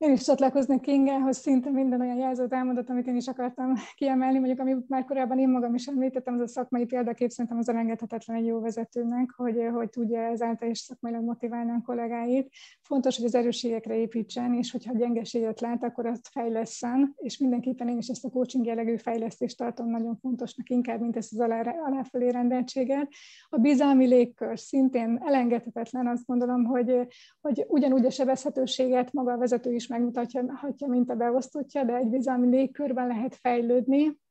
[0.03, 4.59] Én is csatlakoznék Kingához, szinte minden olyan jelzőt elmondott, amit én is akartam kiemelni, mondjuk
[4.59, 8.45] amit már korábban én magam is említettem, az a szakmai példakép szerintem az elengedhetetlen egy
[8.45, 12.49] jó vezetőnek, hogy, hogy tudja ezáltal is szakmailag motiválni a kollégáit.
[12.81, 17.97] Fontos, hogy az erősségekre építsen, és hogyha gyengeséget lát, akkor azt fejleszen, és mindenképpen én
[17.97, 22.29] is ezt a coaching jellegű fejlesztést tartom nagyon fontosnak, inkább, mint ezt az alá, aláfelé
[22.29, 23.07] rendeltséget.
[23.49, 27.07] A bizalmi légkör szintén elengedhetetlen, azt gondolom, hogy,
[27.41, 32.47] hogy ugyanúgy a sebezhetőséget maga a vezető is megmutatja, mint a beosztottja, de egy bizalmi
[32.47, 34.21] légkörben lehet fejlődni.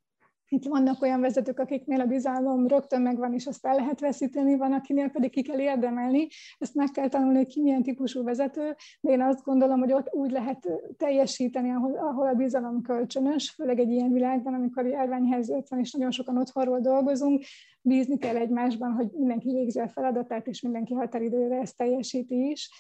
[0.48, 4.72] Itt vannak olyan vezetők, akiknél a bizalom rögtön megvan, és azt el lehet veszíteni, van,
[4.72, 6.29] akinél pedig ki kell érdemelni.
[6.59, 10.14] Ezt meg kell tanulni, hogy ki milyen típusú vezető, de én azt gondolom, hogy ott
[10.14, 15.79] úgy lehet teljesíteni, ahol, ahol a bizalom kölcsönös, főleg egy ilyen világban, amikor járványhelyzet van,
[15.79, 17.42] és nagyon sokan otthonról dolgozunk,
[17.81, 22.70] bízni kell egymásban, hogy mindenki végzi a feladatát, és mindenki határidőre ezt teljesíti is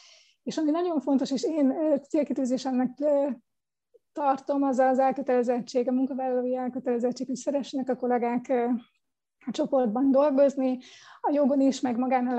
[0.42, 1.74] és ami nagyon fontos, és én
[2.08, 2.90] célkitűzésemnek
[4.12, 8.52] tartom, az az elkötelezettség, a munkavállalói elkötelezettség, hogy szeressenek a kollégák
[9.46, 10.78] a csoportban dolgozni,
[11.20, 12.38] a jogon is, meg magánál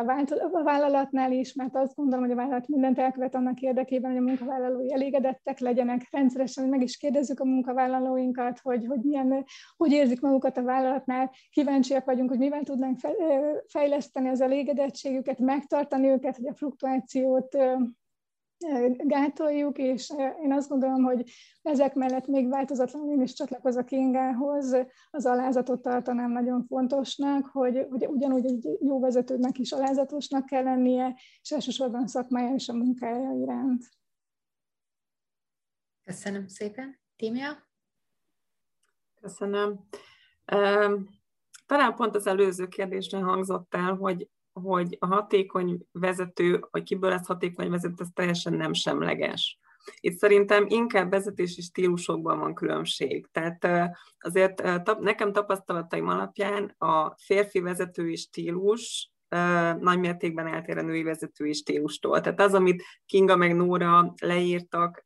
[0.54, 4.24] a vállalatnál is, mert azt gondolom, hogy a vállalat mindent elkövet annak érdekében, hogy a
[4.24, 6.08] munkavállalói elégedettek legyenek.
[6.12, 9.46] Rendszeresen meg is kérdezzük a munkavállalóinkat, hogy, hogy milyen,
[9.78, 11.32] hogy érzik magukat a vállalatnál.
[11.50, 12.98] Kíváncsiak vagyunk, hogy mivel tudnánk
[13.68, 17.58] fejleszteni az elégedettségüket, megtartani őket, hogy a fluktuációt
[18.98, 24.76] gátoljuk, és én azt gondolom, hogy ezek mellett még változatlanul én is csatlakozok Ingához,
[25.12, 31.20] az alázatot tartanám nagyon fontosnak, hogy, hogy ugyanúgy egy jó vezetőnek is alázatosnak kell lennie,
[31.42, 33.90] és elsősorban szakmája és a munkája iránt.
[36.04, 37.00] Köszönöm szépen.
[37.16, 37.68] Tímia?
[39.22, 39.80] Köszönöm.
[41.66, 47.28] Talán pont az előző kérdésre hangzott el, hogy hogy a hatékony vezető, vagy kiből lesz
[47.28, 49.60] hatékony vezető, ez teljesen nem semleges.
[50.00, 53.28] Itt szerintem inkább vezetési stílusokban van különbség.
[53.32, 53.68] Tehát
[54.20, 54.64] azért
[55.00, 59.12] nekem tapasztalataim alapján a férfi vezetői stílus
[59.80, 62.22] nagy mértékben eltér a női vezetői stílustól.
[62.22, 65.06] Tehát az, amit Kinga meg Nóra leírtak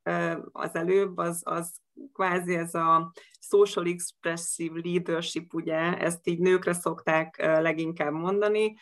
[0.51, 1.75] az előbb, az, az
[2.13, 8.75] kvázi ez a social expressive leadership, ugye, ezt így nőkre szokták leginkább mondani,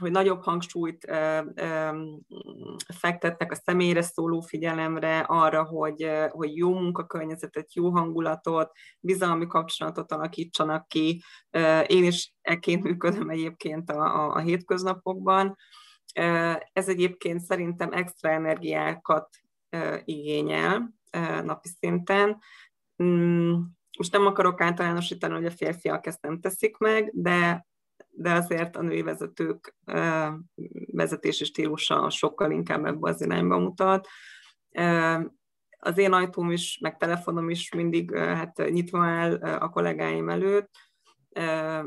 [0.00, 1.12] hogy nagyobb hangsúlyt
[2.98, 10.88] fektetnek a személyre szóló figyelemre, arra, hogy, hogy jó munkakörnyezetet, jó hangulatot, bizalmi kapcsolatot alakítsanak
[10.88, 11.22] ki.
[11.86, 15.56] Én is ekként működöm egyébként a, a, a hétköznapokban.
[16.72, 19.28] Ez egyébként szerintem extra energiákat
[20.04, 20.94] igényel
[21.44, 22.38] napi szinten.
[23.02, 23.54] Mm,
[23.98, 27.66] most nem akarok általánosítani, hogy a férfiak ezt nem teszik meg, de
[28.18, 29.76] de azért a női vezetők
[30.92, 34.08] vezetési stílusa sokkal inkább ebbe az irányba mutat.
[35.78, 40.70] Az én ajtóm is, meg telefonom is mindig hát nyitva áll a kollégáim előtt,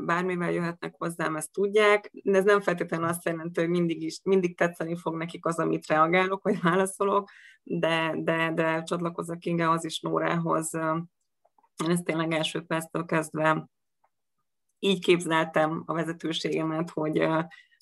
[0.04, 4.56] bármivel jöhetnek hozzám, ezt tudják, de ez nem feltétlenül azt jelenti, hogy mindig is, mindig
[4.56, 7.30] tetszeni fog nekik az, amit reagálok, vagy válaszolok,
[7.62, 10.74] de, de, de csatlakozok az is Nórához.
[11.84, 13.68] Én ezt tényleg első perctől kezdve
[14.84, 17.28] így képzeltem a vezetőségemet, hogy,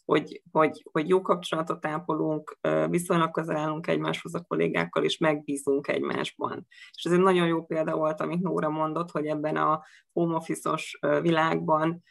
[0.05, 2.59] hogy, hogy, hogy jó kapcsolatot ápolunk,
[2.89, 6.67] viszonylag közel állunk egymáshoz a kollégákkal, és megbízunk egymásban.
[6.97, 9.83] És ez egy nagyon jó példa volt, amit Nóra mondott, hogy ebben a
[10.13, 12.03] home office-os világban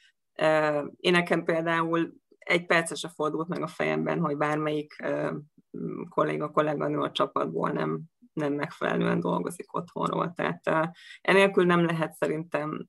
[0.95, 4.95] én nekem például egy percesre fordult meg a fejemben, hogy bármelyik
[6.09, 8.01] kolléga, kolléganő a csapatból nem
[8.39, 10.33] nem megfelelően dolgozik otthonról.
[10.35, 12.85] Tehát enélkül nem lehet szerintem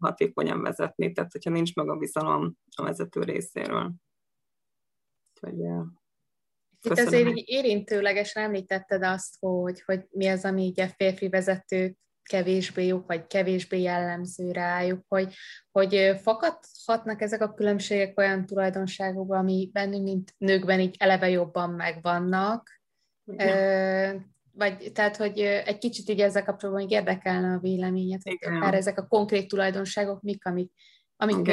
[0.00, 3.92] hatékonyan vezetni, tehát hogyha nincs meg a bizalom a vezető részéről.
[5.34, 5.58] Úgyhogy,
[6.84, 12.00] itt azért így érintőlegesen említetted azt, hogy, hogy mi az, ami így a férfi vezetők
[12.22, 15.34] kevésbé jók, vagy kevésbé jellemző rájuk, hogy,
[15.70, 22.80] hogy fakadhatnak ezek a különbségek olyan tulajdonságokban, ami bennünk, mint nőkben így eleve jobban megvannak,
[24.54, 29.06] vagy tehát, hogy egy kicsit így ezzel kapcsolatban érdekelne a véleményet, hogy akár ezek a
[29.06, 30.72] konkrét tulajdonságok mik, amik,
[31.16, 31.50] amik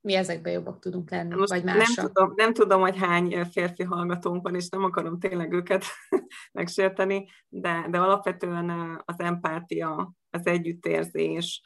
[0.00, 1.96] mi ezekben jobbak tudunk lenni, Most vagy másak.
[1.96, 5.84] Nem tudom, nem tudom, hogy hány férfi hallgatónk van, és nem akarom tényleg őket
[6.52, 8.70] megsérteni, de, de alapvetően
[9.04, 11.62] az empátia, az együttérzés,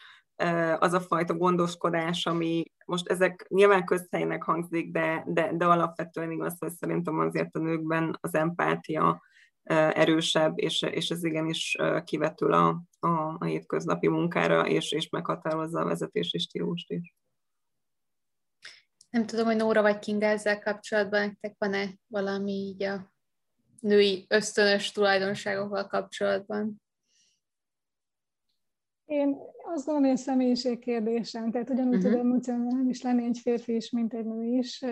[0.79, 6.57] az a fajta gondoskodás, ami most ezek nyilván közhelynek hangzik, de, de, de alapvetően igaz,
[6.59, 9.23] hogy szerintem azért a nőkben az empátia,
[9.75, 15.85] erősebb, és, és ez igenis kivetül a, a, a hétköznapi munkára, és, és meghatározza a
[15.85, 17.15] vezetési stílust is.
[19.11, 23.13] Nem tudom, hogy Nóra vagy Kinga ezzel kapcsolatban nektek van-e valami így a
[23.81, 26.83] női ösztönös tulajdonságokkal kapcsolatban?
[29.05, 29.37] Én
[29.75, 32.11] azt gondolom, hogy a személyiség kérdésem, tehát ugyanúgy uh-huh.
[32.11, 34.85] tud emocionális lenni egy férfi is, mint egy nő is,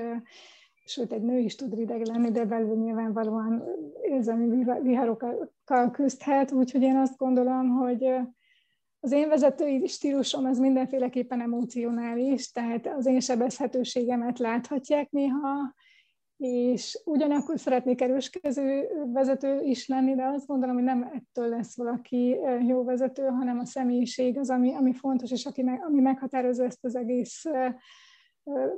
[0.84, 3.64] sőt, egy nő is tud rideg lenni, de belül nyilvánvalóan
[4.02, 8.04] érzelmi viharokkal küzdhet, úgyhogy én azt gondolom, hogy
[9.00, 15.74] az én vezetői stílusom az mindenféleképpen emocionális, tehát az én sebezhetőségemet láthatják néha,
[16.36, 22.36] és ugyanakkor szeretnék erőskező vezető is lenni, de azt gondolom, hogy nem ettől lesz valaki
[22.66, 26.84] jó vezető, hanem a személyiség az, ami, ami fontos, és aki meg, ami meghatározza ezt
[26.84, 27.44] az egész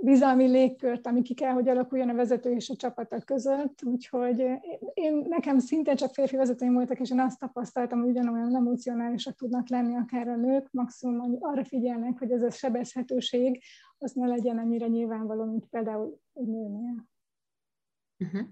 [0.03, 3.83] bizalmi légkört, ami ki kell, hogy alakuljon a vezető és a csapata között.
[3.83, 4.45] Úgyhogy
[4.95, 9.69] én, nekem szintén csak férfi vezetőim voltak, és én azt tapasztaltam, hogy ugyanolyan emocionálisak tudnak
[9.69, 13.63] lenni akár a nők, maximum arra figyelnek, hogy ez a sebezhetőség
[13.99, 17.07] az ne legyen annyira nyilvánvaló, mint például egy nőnél.
[18.19, 18.49] Uh-huh.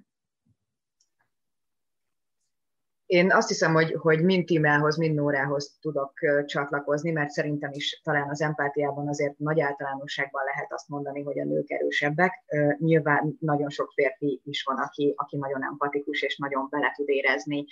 [3.15, 6.13] Én azt hiszem, hogy, hogy mind Timelhoz, mind Nórához tudok
[6.45, 11.45] csatlakozni, mert szerintem is talán az empátiában azért nagy általánosságban lehet azt mondani, hogy a
[11.45, 12.33] nők erősebbek.
[12.79, 17.65] Nyilván nagyon sok férfi is van, aki, aki nagyon empatikus és nagyon bele tud érezni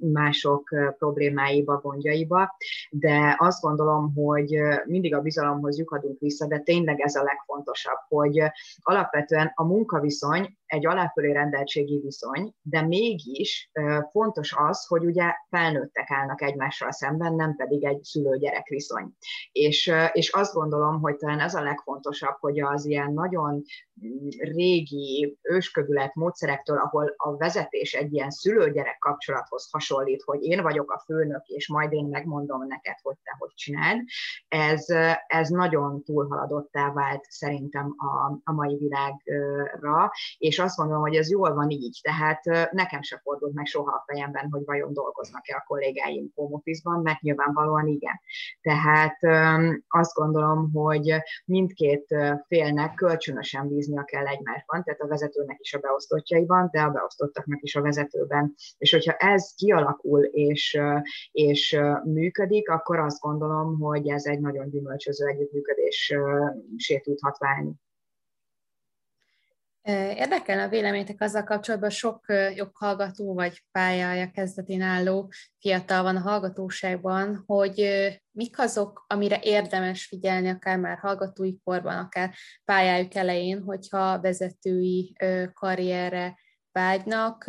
[0.00, 2.56] mások problémáiba, gondjaiba,
[2.90, 8.42] de azt gondolom, hogy mindig a bizalomhoz lyukadunk vissza, de tényleg ez a legfontosabb, hogy
[8.82, 13.70] alapvetően a munkaviszony egy aláfölé rendeltségi viszony, de mégis
[14.10, 19.12] fontos az, hogy ugye felnőttek állnak egymással szemben, nem pedig egy szülő-gyerek viszony.
[19.52, 23.62] És, és azt gondolom, hogy talán ez a legfontosabb, hogy az ilyen nagyon
[24.38, 31.02] régi ősködület módszerektől, ahol a vezetés egy ilyen szülő-gyerek kapcsolathoz hasonlít, hogy én vagyok a
[31.04, 34.00] főnök, és majd én megmondom neked, hogy te hogy csináld,
[34.48, 34.86] ez,
[35.26, 41.54] ez nagyon túlhaladottá vált szerintem a, a mai világra, és azt gondolom, hogy ez jól
[41.54, 46.30] van így, tehát nekem se fordult meg soha a fejemben, hogy vajon dolgoznak-e a kollégáim
[46.34, 48.20] home office-ban, mert nyilvánvalóan igen.
[48.60, 49.18] Tehát
[49.88, 52.14] azt gondolom, hogy mindkét
[52.46, 57.62] félnek kölcsönösen bíz bíznia kell egymásban, tehát a vezetőnek is a beosztottjaiban, de a beosztottaknak
[57.62, 58.54] is a vezetőben.
[58.78, 60.80] És hogyha ez kialakul és,
[61.32, 66.14] és működik, akkor azt gondolom, hogy ez egy nagyon gyümölcsöző együttműködés
[67.02, 67.72] tudhat válni.
[69.90, 72.24] Érdekelne a vélemények azzal kapcsolatban, sok
[72.54, 77.88] joghallgató vagy pályája kezdetén álló fiatal van a hallgatóságban, hogy
[78.30, 85.16] mik azok, amire érdemes figyelni, akár már hallgatói korban, akár pályájuk elején, hogyha vezetői
[85.52, 86.38] karrierre
[86.72, 87.44] vágynak,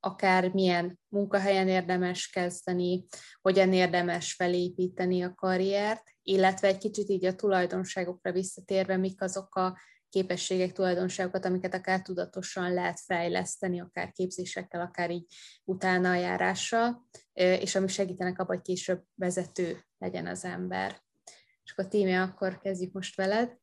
[0.00, 3.06] akár milyen munkahelyen érdemes kezdeni,
[3.40, 9.78] hogyan érdemes felépíteni a karriert, illetve egy kicsit így a tulajdonságokra visszatérve, mik azok a
[10.10, 15.26] képességek, tulajdonságokat, amiket akár tudatosan lehet fejleszteni, akár képzésekkel, akár így
[15.64, 21.02] utána járással, és amik segítenek abban, hogy később vezető legyen az ember.
[21.64, 23.58] És akkor Tímia, akkor kezdjük most veled.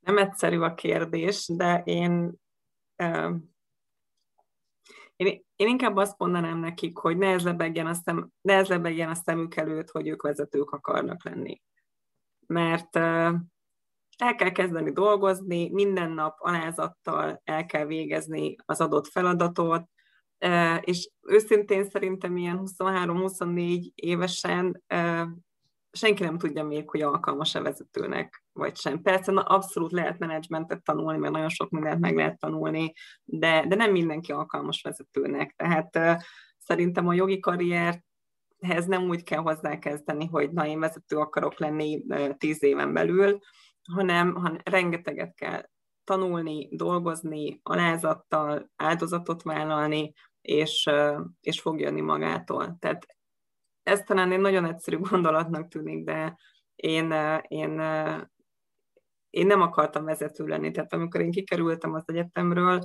[0.00, 2.34] Nem egyszerű a kérdés, de én,
[5.16, 9.14] én, én inkább azt mondanám nekik, hogy ne ez lebegjen a, szem, ne ez a
[9.14, 11.62] szemük előtt, hogy ők vezetők akarnak lenni.
[12.46, 12.98] Mert
[14.18, 19.84] el kell kezdeni dolgozni, minden nap alázattal el kell végezni az adott feladatot,
[20.80, 24.82] és őszintén szerintem ilyen 23-24 évesen
[25.92, 29.02] senki nem tudja még, hogy alkalmas-e vezetőnek, vagy sem.
[29.02, 32.92] Persze na, abszolút lehet menedzsmentet tanulni, mert nagyon sok mindent meg lehet tanulni,
[33.24, 35.54] de, de nem mindenki alkalmas vezetőnek.
[35.56, 36.16] Tehát uh,
[36.58, 42.04] szerintem a jogi karrierhez nem úgy kell hozzákezdeni, hogy na, én vezető akarok lenni
[42.38, 43.38] tíz éven belül,
[43.92, 45.68] hanem, hanem rengeteget kell
[46.04, 50.90] tanulni, dolgozni, alázattal, áldozatot vállalni, és,
[51.40, 52.76] és fog jönni magától.
[52.78, 53.06] Tehát
[53.82, 56.36] ez talán egy nagyon egyszerű gondolatnak tűnik, de
[56.76, 57.12] én,
[57.48, 57.80] én,
[59.30, 60.70] én nem akartam vezető lenni.
[60.70, 62.80] Tehát amikor én kikerültem az egyetemről,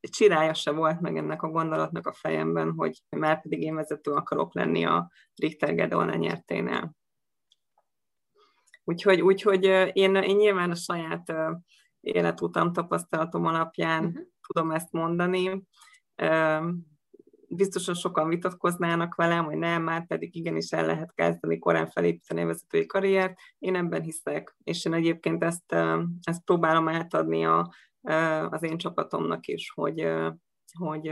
[0.00, 4.54] csirája se volt meg ennek a gondolatnak a fejemben, hogy már pedig én vezető akarok
[4.54, 6.92] lenni a Richter Gedeon nyerténél.
[8.90, 11.32] Úgyhogy, úgyhogy én, én nyilván a saját
[12.00, 14.22] életutam tapasztalatom alapján uh-huh.
[14.46, 15.62] tudom ezt mondani.
[17.48, 22.46] Biztosan sokan vitatkoznának velem, hogy nem, már pedig igenis el lehet kezdeni korán felépíteni a
[22.46, 23.38] vezetői karriert.
[23.58, 25.72] Én ebben hiszek, és én egyébként ezt,
[26.22, 27.74] ezt próbálom átadni a,
[28.50, 30.12] az én csapatomnak is, hogy,
[30.78, 31.08] hogy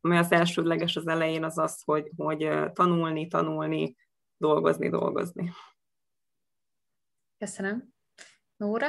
[0.00, 3.96] ami az elsődleges az elején az az, hogy, hogy tanulni, tanulni,
[4.36, 5.52] dolgozni, dolgozni.
[7.38, 7.94] Köszönöm.
[8.56, 8.86] Nóra?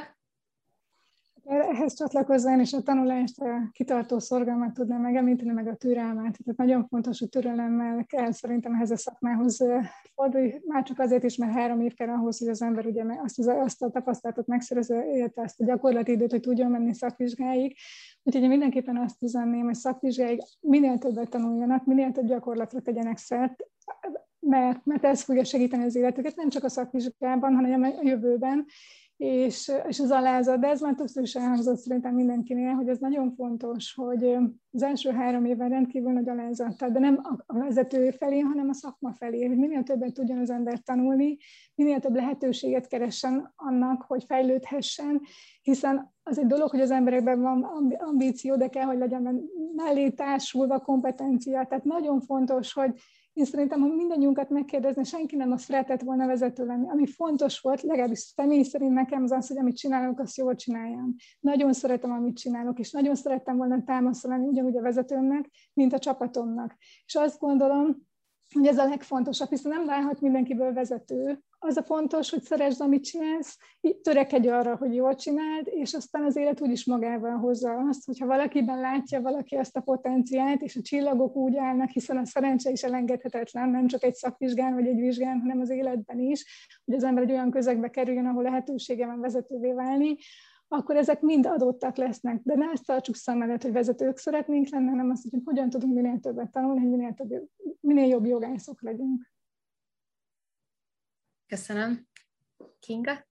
[1.44, 6.38] Ehhez csatlakozni és a tanulást, a kitartó szorgalmat tudnám megemlíteni, meg a türelmet.
[6.44, 9.64] Tehát nagyon fontos, hogy türelemmel kell szerintem ehhez a szakmához
[10.14, 13.40] fordulni, már csak azért is, mert három év kell ahhoz, hogy az ember ugye azt,
[13.40, 17.78] az, azt a tapasztalatot megszerezze, illetve azt a gyakorlati időt, hogy tudjon menni szakvizsgáig.
[18.24, 23.64] Úgyhogy én mindenképpen azt üzenném, hogy szakvizsgáig minél többet tanuljanak, minél több gyakorlatra tegyenek szert,
[24.48, 28.66] mert, mert ez fogja segíteni az életüket, nem csak a szakvizsgában, hanem a jövőben,
[29.18, 33.34] és, és az alázat, de ez már többször is elhangzott szerintem mindenkinél, hogy ez nagyon
[33.36, 34.38] fontos, hogy
[34.72, 39.14] az első három évben rendkívül nagy alázat, de nem a vezető felé, hanem a szakma
[39.14, 41.38] felé, hogy minél többet tudjon az ember tanulni,
[41.76, 45.22] minél több lehetőséget keressen annak, hogy fejlődhessen,
[45.62, 47.64] hiszen az egy dolog, hogy az emberekben van
[47.98, 49.42] ambíció, de kell, hogy legyen
[49.76, 51.66] mellé társulva kompetencia.
[51.66, 52.94] Tehát nagyon fontos, hogy
[53.38, 56.90] én szerintem, ha mindannyiunkat megkérdezni, senki nem azt szeretett volna vezető lenni.
[56.90, 61.16] Ami fontos volt, legalábbis személy szerint nekem az az, hogy amit csinálok, azt jól csináljam.
[61.40, 66.00] Nagyon szeretem, amit csinálok, és nagyon szerettem volna támasztani lenni ugyanúgy a vezetőmnek, mint a
[66.00, 66.76] csapatomnak.
[67.06, 68.08] És azt gondolom,
[68.54, 71.40] hogy ez a legfontosabb, hiszen nem válhat mindenkiből vezető.
[71.60, 73.58] Az a fontos, hogy szeresd, amit csinálsz,
[74.02, 78.80] törekedj arra, hogy jól csináld, és aztán az élet úgyis magával hozza azt, hogyha valakiben
[78.80, 83.70] látja valaki azt a potenciált, és a csillagok úgy állnak, hiszen a szerencse is elengedhetetlen,
[83.70, 86.46] nem csak egy szakvizsgán vagy egy vizsgán, hanem az életben is,
[86.86, 90.18] hogy az ember egy olyan közegbe kerüljön, ahol lehetősége van vezetővé válni,
[90.68, 92.42] akkor ezek mind adottak lesznek.
[92.44, 95.94] De ne ezt tartsuk szem előtt, hogy vezetők szeretnénk lenni, hanem azt, hogy hogyan tudunk
[95.94, 97.50] minél többet tanulni, hogy minél, több,
[97.80, 99.32] minél jobb jogászok legyünk.
[101.48, 102.08] Köszönöm.
[102.80, 103.27] Kinga?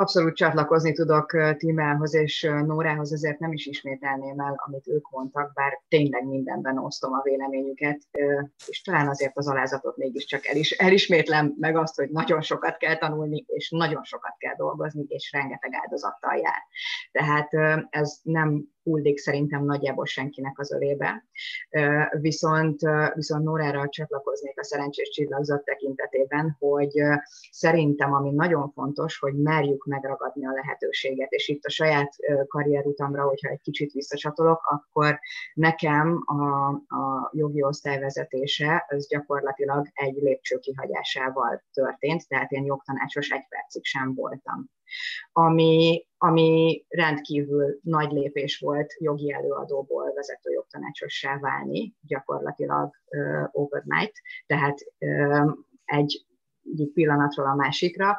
[0.00, 5.80] Abszolút csatlakozni tudok Timelhoz és Nórához, ezért nem is ismételném el, amit ők mondtak, bár
[5.88, 8.02] tényleg mindenben osztom a véleményüket,
[8.66, 12.96] és talán azért az alázatot mégiscsak el is, elismétlem meg azt, hogy nagyon sokat kell
[12.96, 16.62] tanulni, és nagyon sokat kell dolgozni, és rengeteg áldozattal jár.
[17.12, 17.48] Tehát
[17.90, 21.24] ez nem hullik szerintem nagyjából senkinek az ölébe.
[22.20, 22.80] Viszont,
[23.14, 27.02] viszont Nórára csatlakoznék a szerencsés csillagzat tekintetében, hogy
[27.50, 32.14] szerintem ami nagyon fontos, hogy merjük megragadni a lehetőséget, és itt a saját
[32.46, 35.18] karrierutamra, hogyha egy kicsit visszacsatolok, akkor
[35.54, 43.30] nekem a, a jogi osztály vezetése az gyakorlatilag egy lépcső kihagyásával történt, tehát én jogtanácsos
[43.30, 44.70] egy percig sem voltam
[45.32, 54.14] ami, ami rendkívül nagy lépés volt jogi előadóból vezető jogtanácsossá válni, gyakorlatilag uh, overnight,
[54.46, 55.52] tehát uh,
[55.84, 56.26] egy
[56.72, 58.18] egyik pillanatról a másikra.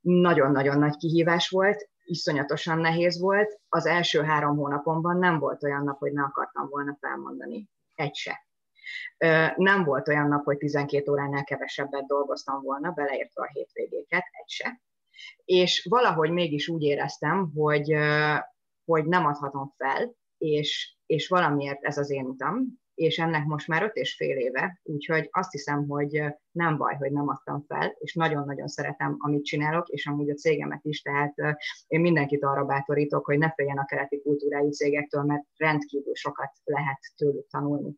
[0.00, 3.60] Nagyon-nagyon nagy kihívás volt, iszonyatosan nehéz volt.
[3.68, 7.68] Az első három hónapomban nem volt olyan nap, hogy ne akartam volna felmondani.
[7.94, 8.44] Egy se.
[9.56, 14.80] Nem volt olyan nap, hogy 12 óránál kevesebbet dolgoztam volna, beleértve a hétvégéket, egy se
[15.44, 17.94] és valahogy mégis úgy éreztem, hogy,
[18.84, 23.82] hogy nem adhatom fel, és, és valamiért ez az én utam, és ennek most már
[23.82, 28.14] öt és fél éve, úgyhogy azt hiszem, hogy nem baj, hogy nem adtam fel, és
[28.14, 31.34] nagyon-nagyon szeretem, amit csinálok, és amúgy a cégemet is, tehát
[31.86, 37.00] én mindenkit arra bátorítok, hogy ne féljen a keleti kultúrájú cégektől, mert rendkívül sokat lehet
[37.16, 37.94] tőlük tanulni.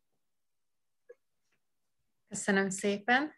[2.29, 3.33] Köszönöm szépen.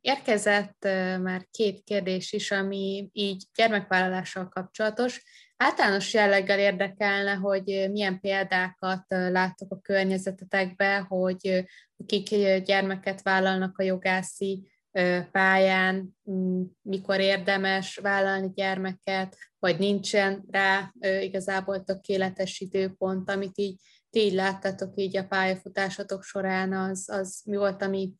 [0.00, 0.84] Érkezett
[1.22, 5.22] már két kérdés is, ami így gyermekvállalással kapcsolatos.
[5.56, 11.64] Általános jelleggel érdekelne, hogy milyen példákat láttok a környezetetekben, hogy
[12.06, 12.28] kik
[12.64, 14.70] gyermeket vállalnak a jogászi
[15.32, 16.16] pályán,
[16.82, 24.92] mikor érdemes vállalni gyermeket, vagy nincsen rá igazából tökéletes időpont, amit így ti így láttatok
[24.94, 28.12] így a pályafutásatok során, az, az mi volt, ami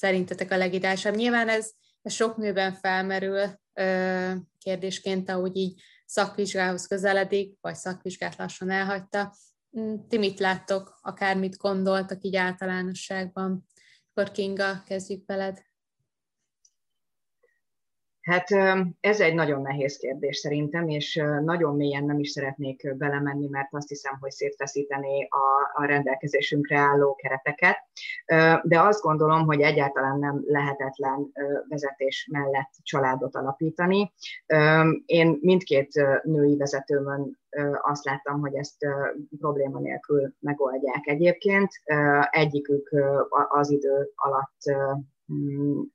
[0.00, 1.14] szerintetek a legidásabb?
[1.14, 1.70] Nyilván ez,
[2.02, 3.60] ez sok nőben felmerül
[4.58, 9.36] kérdésként, ahogy így szakvizsgához közeledik, vagy szakvizsgát lassan elhagyta.
[9.78, 13.66] Mm, ti mit láttok, akármit gondoltak így általánosságban?
[14.12, 15.62] Akkor Kinga, kezdjük veled.
[18.30, 18.50] Hát
[19.00, 23.88] ez egy nagyon nehéz kérdés szerintem, és nagyon mélyen nem is szeretnék belemenni, mert azt
[23.88, 27.76] hiszem, hogy szétfeszítené a, a rendelkezésünkre álló kereteket.
[28.62, 31.32] De azt gondolom, hogy egyáltalán nem lehetetlen
[31.68, 34.12] vezetés mellett családot alapítani.
[35.04, 37.38] Én mindkét női vezetőmön
[37.82, 38.86] azt láttam, hogy ezt
[39.38, 41.70] probléma nélkül megoldják egyébként.
[42.30, 42.90] Egyikük
[43.48, 44.58] az idő alatt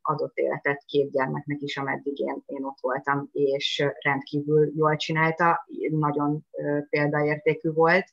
[0.02, 6.46] adott életet két gyermeknek is, ameddig én, én ott voltam, és rendkívül jól csinálta, nagyon
[6.90, 8.06] példaértékű volt,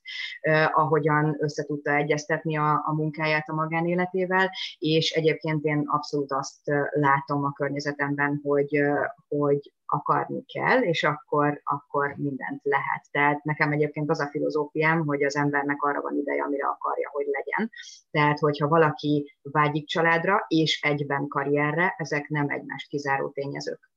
[0.73, 6.61] ahogyan összetudta egyeztetni a, a munkáját a magánéletével, és egyébként én abszolút azt
[6.91, 8.81] látom a környezetemben, hogy,
[9.29, 13.07] hogy akarni kell, és akkor, akkor mindent lehet.
[13.11, 17.27] Tehát nekem egyébként az a filozófiám, hogy az embernek arra van ideje, amire akarja, hogy
[17.27, 17.71] legyen.
[18.11, 23.91] Tehát, hogyha valaki vágyik családra, és egyben karrierre, ezek nem egymást kizáró tényezők.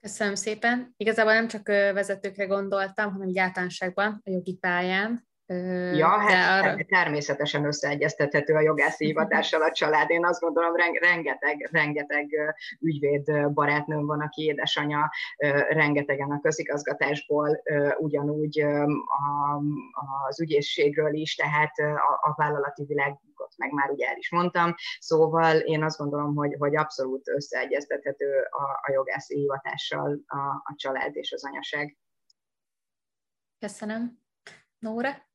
[0.00, 0.94] Köszönöm szépen.
[0.96, 5.28] Igazából nem csak vezetőkre gondoltam, hanem így általánosságban a jogi pályán,
[5.94, 6.84] Ja, hát arra...
[6.84, 10.10] természetesen összeegyeztethető a jogászi hivatással a család.
[10.10, 12.28] Én azt gondolom, rengeteg, rengeteg
[12.80, 15.10] ügyvéd barátnőm van, aki édesanyja,
[15.68, 17.62] rengetegen a közigazgatásból,
[17.98, 18.66] ugyanúgy
[20.28, 21.72] az ügyészségről is, tehát
[22.20, 24.74] a, vállalati világot meg már ugye el is mondtam.
[24.98, 31.16] Szóval én azt gondolom, hogy, hogy abszolút összeegyeztethető a, a jogászi hivatással a, a család
[31.16, 31.96] és az anyaság.
[33.58, 34.18] Köszönöm.
[34.78, 35.28] Nóra?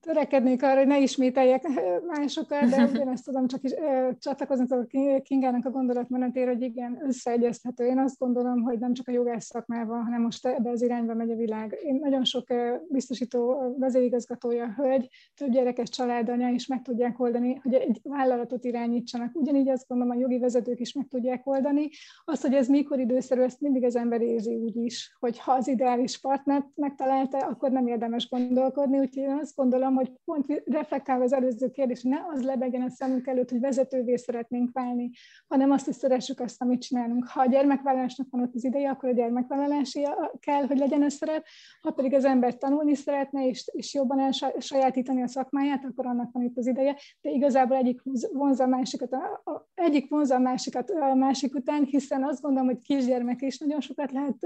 [0.00, 1.62] Törekednék arra, hogy ne ismételjek
[2.16, 3.72] másokat, de ugyanezt tudom csak is
[4.18, 4.76] csatlakozni
[5.14, 7.84] a Kingának a gondolatmenetére, hogy igen, összeegyezthető.
[7.84, 11.30] Én azt gondolom, hogy nem csak a jogász szakmában, hanem most ebbe az irányba megy
[11.30, 11.78] a világ.
[11.82, 12.46] Én nagyon sok
[12.88, 19.34] biztosító vezérigazgatója hölgy, több gyerekes családanya is meg tudják oldani, hogy egy vállalatot irányítsanak.
[19.34, 21.88] Ugyanígy azt gondolom, a jogi vezetők is meg tudják oldani.
[22.24, 25.68] Az, hogy ez mikor időszerű, ezt mindig az ember érzi úgy is, hogy ha az
[25.68, 28.98] ideális partnert megtalálta, akkor nem érdemes gondolkodni.
[28.98, 32.90] Úgyhogy én azt gondolom, gondolom, hogy pont reflektálva az előző kérdés, ne az lebegjen a
[32.90, 35.10] szemünk előtt, hogy vezetővé szeretnénk válni,
[35.48, 37.26] hanem azt is szeressük azt, amit csinálunk.
[37.28, 40.06] Ha a gyermekvállalásnak van ott az ideje, akkor a gyermekvállalási
[40.40, 41.44] kell, hogy legyen ez szerep,
[41.80, 46.42] ha pedig az ember tanulni szeretne, és, és jobban elsajátítani a szakmáját, akkor annak van
[46.42, 48.00] itt az ideje, de igazából egyik
[48.32, 52.68] vonza a másikat, a, a, egyik vonza a másikat a másik után, hiszen azt gondolom,
[52.68, 54.36] hogy kisgyermek is nagyon sokat lehet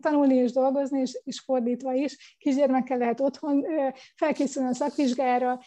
[0.00, 2.36] tanulni és dolgozni, és, és fordítva is.
[2.38, 3.64] Kisgyermekkel lehet otthon
[4.14, 5.60] felkészülni, felkészülni a szakvizsgára.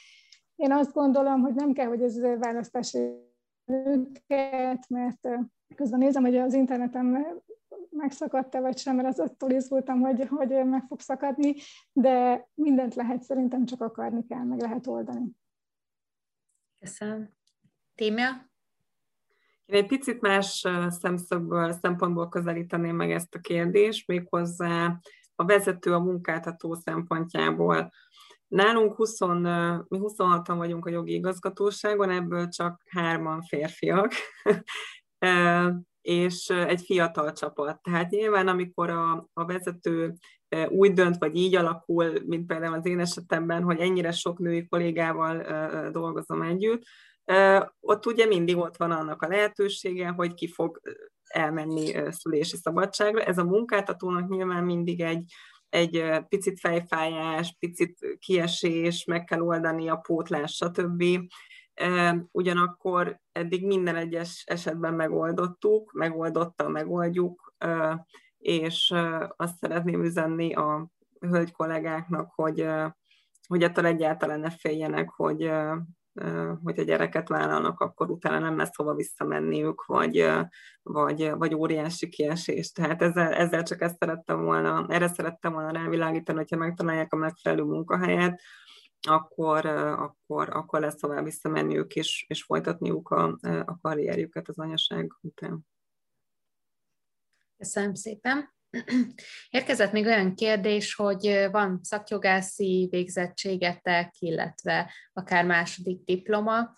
[0.55, 3.09] Én azt gondolom, hogy nem kell, hogy ez választási
[3.65, 5.27] őket, mert
[5.75, 7.25] közben nézem, hogy az interneten
[7.89, 11.53] megszakadt-e vagy sem, mert az attól izgultam, hogy, hogy meg fog szakadni,
[11.91, 15.31] de mindent lehet szerintem csak akarni kell, meg lehet oldani.
[16.79, 17.29] Köszönöm.
[17.95, 18.51] Tímia?
[19.65, 24.99] Én egy picit más szemszögből, szempontból közelíteném meg ezt a kérdést, méghozzá
[25.35, 27.91] a vezető, a munkáltató szempontjából.
[28.53, 34.11] Nálunk 20, mi 26-an vagyunk a jogi igazgatóságon, ebből csak hárman férfiak,
[36.01, 37.81] és egy fiatal csapat.
[37.81, 40.13] Tehát nyilván, amikor a, a vezető
[40.67, 45.41] úgy dönt, vagy így alakul, mint például az én esetemben, hogy ennyire sok női kollégával
[45.91, 46.83] dolgozom együtt,
[47.79, 50.79] ott ugye mindig ott van annak a lehetősége, hogy ki fog
[51.23, 53.21] elmenni szülési szabadságra.
[53.21, 55.33] Ez a munkáltatónak nyilván mindig egy
[55.73, 61.03] egy picit fejfájás, picit kiesés, meg kell oldani a pótlás, stb.
[62.31, 67.55] Ugyanakkor eddig minden egyes esetben megoldottuk, megoldotta, megoldjuk,
[68.37, 68.93] és
[69.35, 72.67] azt szeretném üzenni a hölgy kollégáknak, hogy,
[73.47, 75.51] hogy ettől egyáltalán ne féljenek, hogy,
[76.63, 80.29] hogy a gyereket vállalnak, akkor utána nem lesz hova visszamenniük, vagy,
[80.81, 82.71] vagy, vagy óriási kiesés.
[82.71, 87.63] Tehát ezzel, ezzel csak ezt szerettem volna, erre szerettem volna rávilágítani, hogyha megtalálják a megfelelő
[87.63, 88.41] munkahelyet,
[89.07, 95.65] akkor, akkor, akkor lesz hova visszamenniük, és, és folytatniuk a, a karrierjüket az anyaság után.
[97.57, 98.53] Köszönöm szépen.
[99.49, 106.73] Érkezett még olyan kérdés, hogy van szakjogászi végzettségetek, illetve akár második diploma.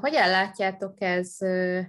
[0.00, 1.36] Hogyan látjátok ez,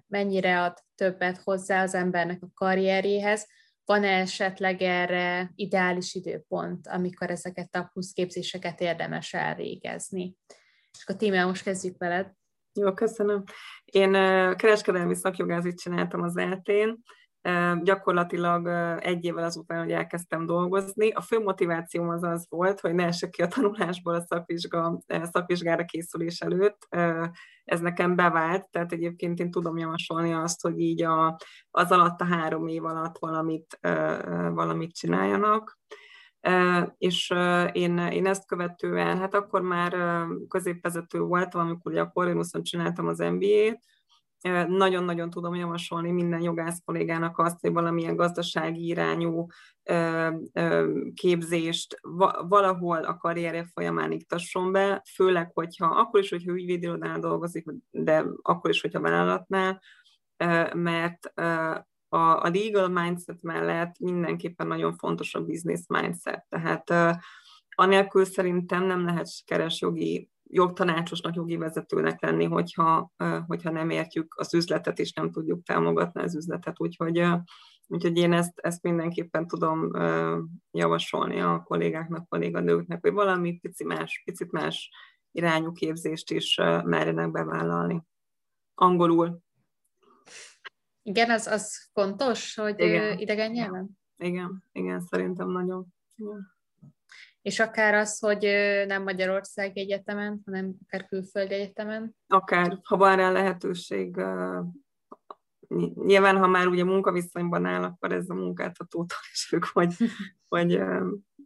[0.07, 3.47] mennyire ad többet hozzá az embernek a karrierjéhez?
[3.85, 10.35] Van-e esetleg erre ideális időpont, amikor ezeket a pluszképzéseket érdemes elvégezni?
[10.91, 12.31] És akkor Tímea, most kezdjük veled.
[12.73, 13.43] Jó, köszönöm.
[13.85, 14.11] Én
[14.55, 17.01] kereskedelmi szakjogázit csináltam az eltén,
[17.83, 18.67] gyakorlatilag
[19.01, 21.11] egy évvel azután, hogy elkezdtem dolgozni.
[21.11, 25.85] A fő motivációm az az volt, hogy ne esek ki a tanulásból a szakvizsga, szakvizsgára
[25.85, 26.87] készülés előtt.
[27.63, 31.37] Ez nekem bevált, tehát egyébként én tudom javasolni azt, hogy így a,
[31.71, 33.79] az alatt a három év alatt valamit,
[34.51, 35.79] valamit csináljanak.
[36.97, 37.33] És
[37.71, 43.19] én, én ezt követően, hát akkor már középvezető voltam, amikor ugye a Corvinuson csináltam az
[43.19, 43.79] MBA-t,
[44.67, 49.47] nagyon-nagyon tudom javasolni minden jogász kollégának azt, hogy valamilyen gazdasági irányú
[51.13, 51.99] képzést
[52.47, 58.69] valahol a karrierje folyamán iktasson be, főleg, hogyha akkor is, hogyha ügyvédirodánál dolgozik, de akkor
[58.69, 59.81] is, hogyha vállalatnál,
[60.73, 61.25] mert
[62.09, 66.45] a, a legal mindset mellett mindenképpen nagyon fontos a business mindset.
[66.49, 67.17] Tehát
[67.69, 73.11] anélkül szerintem nem lehet sikeres jogi jogtanácsosnak, jogi vezetőnek lenni, hogyha,
[73.47, 76.79] hogyha nem értjük az üzletet, és nem tudjuk támogatni az üzletet.
[76.79, 77.25] Úgyhogy,
[77.87, 79.91] úgyhogy én ezt, ezt mindenképpen tudom
[80.71, 84.89] javasolni a kollégáknak, kolléganőknek, hogy valami pici más, picit más
[85.31, 88.03] irányú képzést is merjenek bevállalni.
[88.73, 89.39] Angolul.
[91.01, 93.17] Igen, az, az fontos, hogy igen.
[93.17, 93.99] idegen nyelven?
[94.17, 95.85] Igen, igen, szerintem nagyon.
[96.15, 96.57] Igen.
[97.41, 98.43] És akár az, hogy
[98.87, 102.15] nem Magyarországi Egyetemen, hanem akár külföldi egyetemen?
[102.27, 104.15] Akár, ha van rá lehetőség.
[105.95, 109.93] Nyilván, ha már ugye munkaviszonyban áll, akkor ez a munkáltatótól is függ, hogy,
[110.49, 110.81] hogy,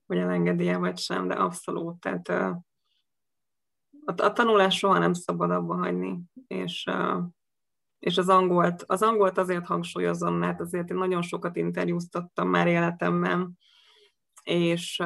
[0.06, 2.00] hogy elengedi vagy sem, de abszolút.
[2.00, 2.64] Tehát a,
[4.16, 6.89] a tanulás soha nem szabad abba hagyni, és,
[8.00, 13.58] és az angolt, az angolt azért hangsúlyozom, mert azért én nagyon sokat interjúztattam már életemben,
[14.44, 15.04] és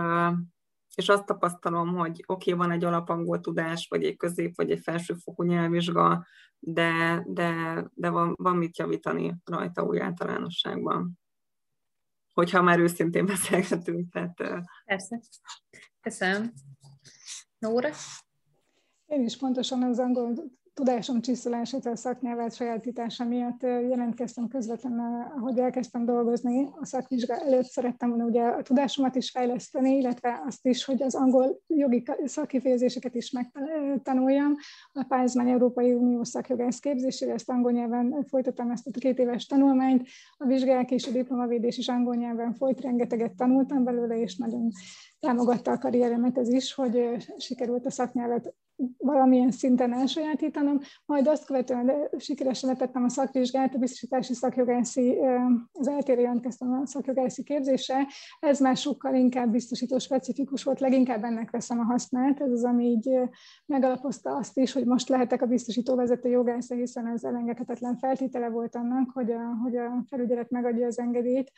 [0.98, 4.80] és azt tapasztalom, hogy oké, okay, van egy alapangol tudás, vagy egy közép, vagy egy
[4.80, 6.26] felsőfokú nyelvvizsga,
[6.60, 11.20] de, de, de van, van mit javítani rajta új általánosságban.
[12.34, 14.12] Hogyha már őszintén beszélgetünk.
[14.12, 15.22] Tehát, Persze.
[16.02, 16.54] Köszönöm.
[17.58, 17.90] Nóra?
[19.06, 20.34] Én is pontosan az angol
[20.78, 28.10] tudásom csiszolását, a szaknyelvet sajátítása miatt jelentkeztem közvetlenül, ahogy elkezdtem dolgozni a szakvizsga előtt, szerettem
[28.10, 33.32] volna ugye a tudásomat is fejleszteni, illetve azt is, hogy az angol jogi szakifejezéseket is
[33.32, 34.56] megtanuljam.
[34.94, 40.08] A Pázmány Európai Unió szakjogász képzésére, ezt angol nyelven folytattam ezt a két éves tanulmányt,
[40.38, 44.70] a vizsgák és a diplomavédés is angol nyelven folyt, rengeteget tanultam belőle, és nagyon
[45.20, 48.54] támogatta a karrieremet ez is, hogy sikerült a szaknyelvet
[48.98, 55.18] valamilyen szinten elsajátítanom, majd azt követően sikeresen letettem a szakvizsgát, a biztosítási szakjogászi,
[55.72, 58.08] az eltérő jelentkeztem a szakjogászi képzésre,
[58.40, 62.86] ez már sokkal inkább biztosító specifikus volt, leginkább ennek veszem a hasznát, ez az, ami
[62.86, 63.10] így
[63.66, 68.76] megalapozta azt is, hogy most lehetek a biztosító vezető jogásza, hiszen ez elengedhetetlen feltétele volt
[68.76, 71.52] annak, hogy a, hogy a felügyelet megadja az engedélyt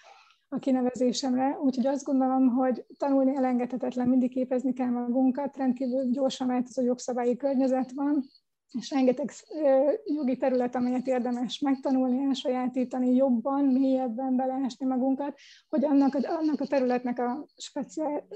[0.50, 6.82] a kinevezésemre, úgyhogy azt gondolom, hogy tanulni elengedhetetlen, mindig képezni kell magunkat, rendkívül gyorsan változó
[6.82, 8.24] jogszabályi környezet van,
[8.72, 9.32] és rengeteg
[10.06, 15.38] jogi terület, amelyet érdemes megtanulni, elsajátítani, jobban, mélyebben beleesni magunkat,
[15.70, 18.28] hogy annak, annak a területnek a speciál,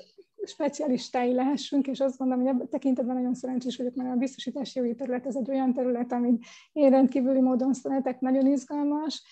[0.45, 4.95] specialistái lehessünk, és azt gondolom, hogy ebben tekintetben nagyon szerencsés vagyok, mert a biztosítási jogi
[4.95, 9.23] terület ez egy olyan terület, amit én rendkívüli módon szeretek, nagyon izgalmas,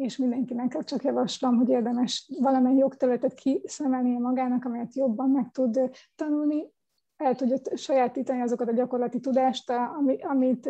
[0.00, 6.72] és mindenkinek csak javaslom, hogy érdemes valamely jogterületet kiszemelnie magának, amelyet jobban meg tud tanulni,
[7.16, 9.72] el tudja sajátítani azokat a gyakorlati tudást,
[10.20, 10.68] amit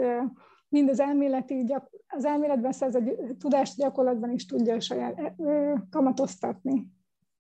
[0.68, 1.74] mind az elméleti,
[2.06, 5.34] az elméletben szerzett tudást gyakorlatban is tudja saját,
[5.90, 6.86] kamatoztatni.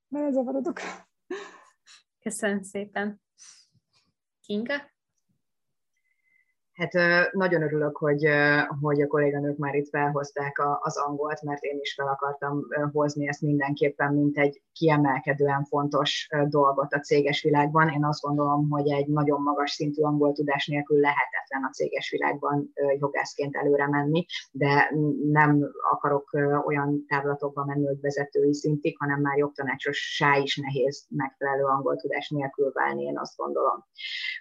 [0.08, 0.80] Belezavarodok.
[2.22, 3.20] Köszönöm szépen.
[4.40, 4.74] Kinga?
[6.80, 6.92] Hát
[7.32, 8.28] nagyon örülök, hogy,
[8.80, 13.40] hogy a kolléganők már itt felhozták az angolt, mert én is fel akartam hozni ezt
[13.40, 17.88] mindenképpen, mint egy kiemelkedően fontos dolgot a céges világban.
[17.88, 22.72] Én azt gondolom, hogy egy nagyon magas szintű angol tudás nélkül lehetetlen a céges világban
[22.98, 24.90] jogászként előre menni, de
[25.30, 26.30] nem akarok
[26.66, 32.70] olyan távlatokba menni, hogy vezetői szintig, hanem már jogtanácsossá is nehéz megfelelő angol tudás nélkül
[32.72, 33.84] válni, én azt gondolom.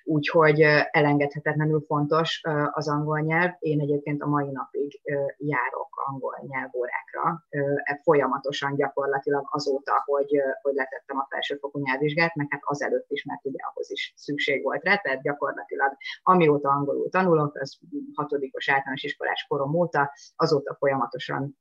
[0.04, 0.62] Úgyhogy
[0.92, 2.28] elengedhetetlenül fontos
[2.72, 3.52] az angol nyelv.
[3.60, 5.02] Én egyébként a mai napig
[5.38, 7.46] járok angol nyelvórákra,
[7.84, 13.46] e folyamatosan gyakorlatilag azóta, hogy, hogy letettem a felsőfokú nyelvvizsgát, meg hát azelőtt is, mert
[13.46, 15.92] ugye ahhoz is szükség volt rá, tehát gyakorlatilag
[16.24, 17.80] amióta angolul tanulok, az
[18.14, 21.58] hatodikos általános iskolás korom óta, azóta folyamatosan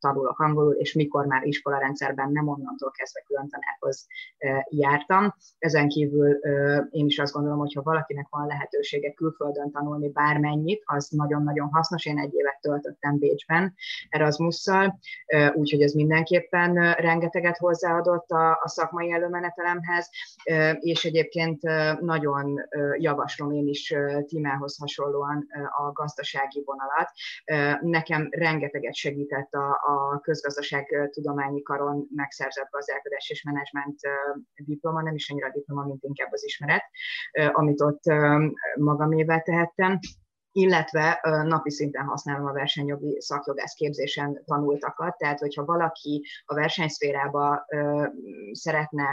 [0.00, 4.06] tanulok angolul, és mikor már iskolarendszerben nem onnantól kezdve külön tanárhoz
[4.68, 5.34] jártam.
[5.58, 6.32] Ezen kívül
[6.90, 12.06] én is azt gondolom, hogy ha valakinek van lehetősége külföldön tanulni bármennyit, az nagyon-nagyon hasznos.
[12.06, 13.73] Én egy évet töltöttem Bécsben
[14.08, 14.98] Erasmusszal,
[15.54, 20.10] úgyhogy ez mindenképpen rengeteget hozzáadott a, a szakmai előmenetelemhez,
[20.78, 21.62] és egyébként
[22.00, 22.60] nagyon
[22.98, 23.94] javaslom én is
[24.26, 25.46] Tímához hasonlóan
[25.76, 27.10] a gazdasági vonalat.
[27.80, 34.00] Nekem rengeteget segített a, a közgazdaság tudományi karon megszerzett gazdálkodás és menedzsment
[34.54, 36.84] diploma, nem is annyira diploma, mint inkább az ismeret,
[37.52, 38.02] amit ott
[38.74, 39.98] magamével tehettem
[40.56, 47.66] illetve napi szinten használom a versenyjogi szakjogász képzésen tanultakat, tehát hogyha valaki a versenyszférába
[48.52, 49.06] szeretne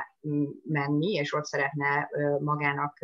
[0.64, 2.10] menni, és ott szeretne
[2.40, 2.98] magának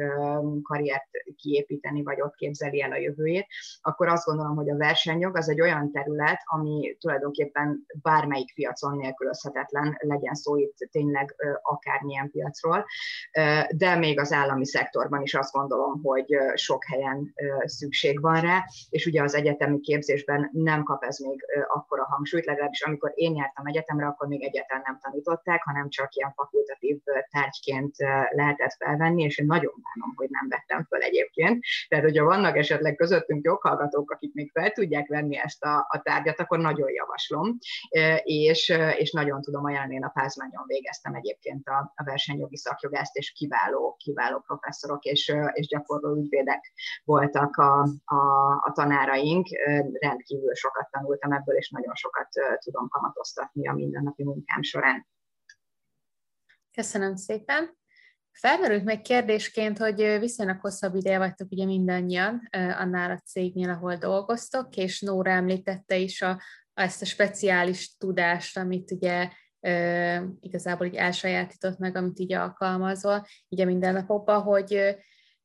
[0.61, 3.47] karriert kiépíteni, vagy ott képzeli el a jövőjét,
[3.81, 9.97] akkor azt gondolom, hogy a versenyjog az egy olyan terület, ami tulajdonképpen bármelyik piacon nélkülözhetetlen,
[9.99, 12.85] legyen szó itt tényleg akármilyen piacról,
[13.69, 17.33] de még az állami szektorban is azt gondolom, hogy sok helyen
[17.65, 22.81] szükség van rá, és ugye az egyetemi képzésben nem kap ez még akkora hangsúlyt, legalábbis
[22.81, 27.95] amikor én jártam egyetemre, akkor még egyetlen nem tanították, hanem csak ilyen fakultatív tárgyként
[28.29, 31.63] lehetett felvenni, és én nagyon bánom, hogy nem vettem föl egyébként.
[31.87, 36.39] Tehát, hogyha vannak esetleg közöttünk joghallgatók, akik még fel tudják venni ezt a, a tárgyat,
[36.39, 37.57] akkor nagyon javaslom,
[38.23, 43.31] és, és nagyon tudom ajánlani, én a Pázmányon végeztem egyébként a, a versenyjogi szakjogászt, és
[43.31, 46.71] kiváló, kiváló professzorok és, és gyakorló ügyvédek
[47.03, 49.47] voltak a, a, a tanáraink,
[49.99, 52.27] rendkívül sokat tanultam ebből, és nagyon sokat
[52.63, 55.07] tudom kamatoztatni a mindennapi munkám során.
[56.77, 57.77] Köszönöm szépen.
[58.31, 64.75] Felmerült meg kérdésként, hogy viszonylag hosszabb ideje vagytok ugye mindannyian annál a cégnél, ahol dolgoztok,
[64.75, 66.41] és Nóra említette is a,
[66.73, 73.61] ezt a speciális tudást, amit ugye e, igazából így elsajátított meg, amit így alkalmazol, így
[73.61, 74.97] a mindennapokban, hogy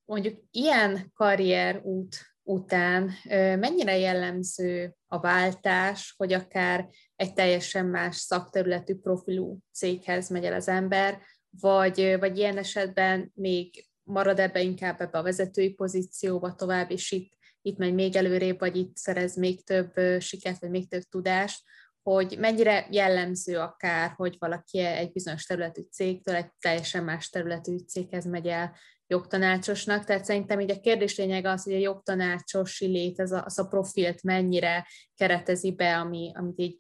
[0.05, 3.11] mondjuk ilyen karrierút után
[3.59, 6.89] mennyire jellemző a váltás, hogy akár
[7.22, 11.20] egy teljesen más szakterületű profilú céghez megy el az ember,
[11.60, 17.32] vagy, vagy ilyen esetben még marad ebbe inkább ebbe a vezetői pozícióba tovább, és itt,
[17.60, 21.62] itt megy még előrébb, vagy itt szerez még több sikert, vagy még több tudást,
[22.02, 28.24] hogy mennyire jellemző akár, hogy valaki egy bizonyos területű cégtől egy teljesen más területű céghez
[28.24, 30.04] megy el jogtanácsosnak.
[30.04, 33.66] Tehát szerintem így a kérdés lényeg az, hogy a jogtanácsosi lét, az a, az a
[33.66, 36.76] profilt mennyire keretezi be, ami, amit így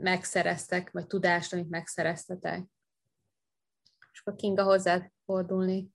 [0.00, 2.62] megszereztek, vagy tudást, amit megszereztetek.
[4.12, 5.90] És akkor Kinga hozzá fordulni.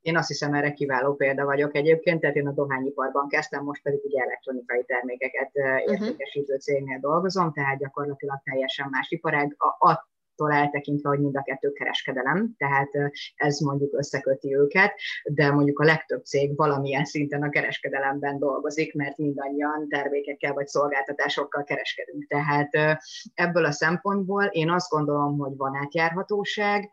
[0.00, 4.04] Én azt hiszem, erre kiváló példa vagyok egyébként, tehát én a dohányiparban kezdtem, most pedig
[4.04, 6.06] ugye elektronikai termékeket uh-huh.
[6.06, 9.54] értékesítő cégnél dolgozom, tehát gyakorlatilag teljesen más iparág.
[9.58, 10.08] A, a
[10.40, 12.90] attól eltekintve, hogy mind a kettő kereskedelem, tehát
[13.34, 19.16] ez mondjuk összeköti őket, de mondjuk a legtöbb cég valamilyen szinten a kereskedelemben dolgozik, mert
[19.16, 22.26] mindannyian termékekkel vagy szolgáltatásokkal kereskedünk.
[22.26, 22.70] Tehát
[23.34, 26.90] ebből a szempontból én azt gondolom, hogy van átjárhatóság.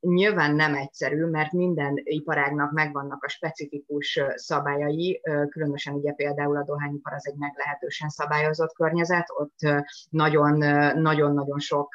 [0.00, 7.12] Nyilván nem egyszerű, mert minden iparágnak megvannak a specifikus szabályai, különösen ugye például a dohányipar
[7.12, 11.94] az egy meglehetősen szabályozott környezet, ott nagyon-nagyon sok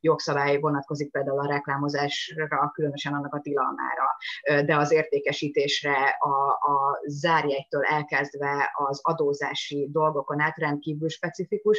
[0.00, 4.16] jogszabály vonatkozik például a reklámozásra, különösen annak a tilalmára,
[4.64, 11.78] de az értékesítésre, a, a zárjegytől elkezdve az adózási dolgokon át rendkívül specifikus.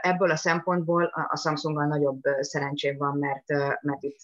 [0.00, 3.48] Ebből a szempontból a Samsunggal nagyobb szerencsém van, mert,
[3.80, 4.18] mert itt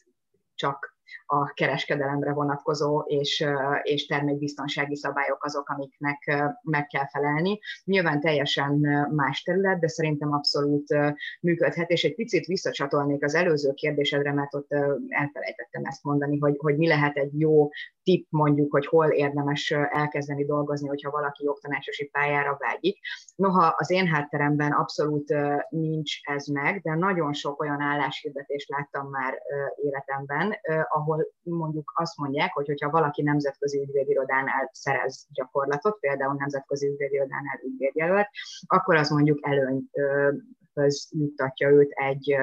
[0.54, 3.44] csak a kereskedelemre vonatkozó és,
[3.82, 7.58] és termékbiztonsági szabályok azok, amiknek meg kell felelni.
[7.84, 8.72] Nyilván teljesen
[9.10, 10.94] más terület, de szerintem abszolút
[11.40, 14.70] működhet, és egy picit visszacsatolnék az előző kérdésedre, mert ott
[15.08, 17.68] elfelejtettem ezt mondani, hogy, hogy mi lehet egy jó
[18.02, 22.98] tipp mondjuk, hogy hol érdemes elkezdeni dolgozni, hogyha valaki jogtanácsosi pályára vágyik.
[23.36, 25.34] Noha az én hátteremben abszolút
[25.68, 29.42] nincs ez meg, de nagyon sok olyan álláshirdetést láttam már
[29.76, 30.54] életemben,
[31.00, 38.26] ahol mondjuk azt mondják, hogy hogyha valaki nemzetközi ügyvédirodánál szerez gyakorlatot, például nemzetközi ügyvédirodánál ügyvédjelölt,
[38.66, 42.36] akkor az mondjuk előnyhöz juttatja őt egy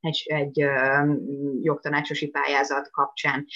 [0.00, 0.64] egy, egy
[1.60, 3.46] jogtanácsosi pályázat kapcsán.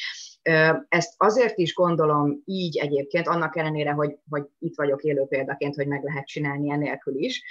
[0.88, 5.86] Ezt azért is gondolom így egyébként, annak ellenére, hogy, hogy itt vagyok élő példaként, hogy
[5.86, 7.42] meg lehet csinálni enélkül is,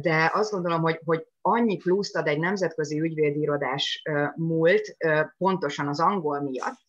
[0.00, 4.02] de azt gondolom, hogy, hogy annyi pluszt ad egy nemzetközi ügyvédirodás
[4.36, 4.96] múlt
[5.38, 6.84] pontosan az angol miatt,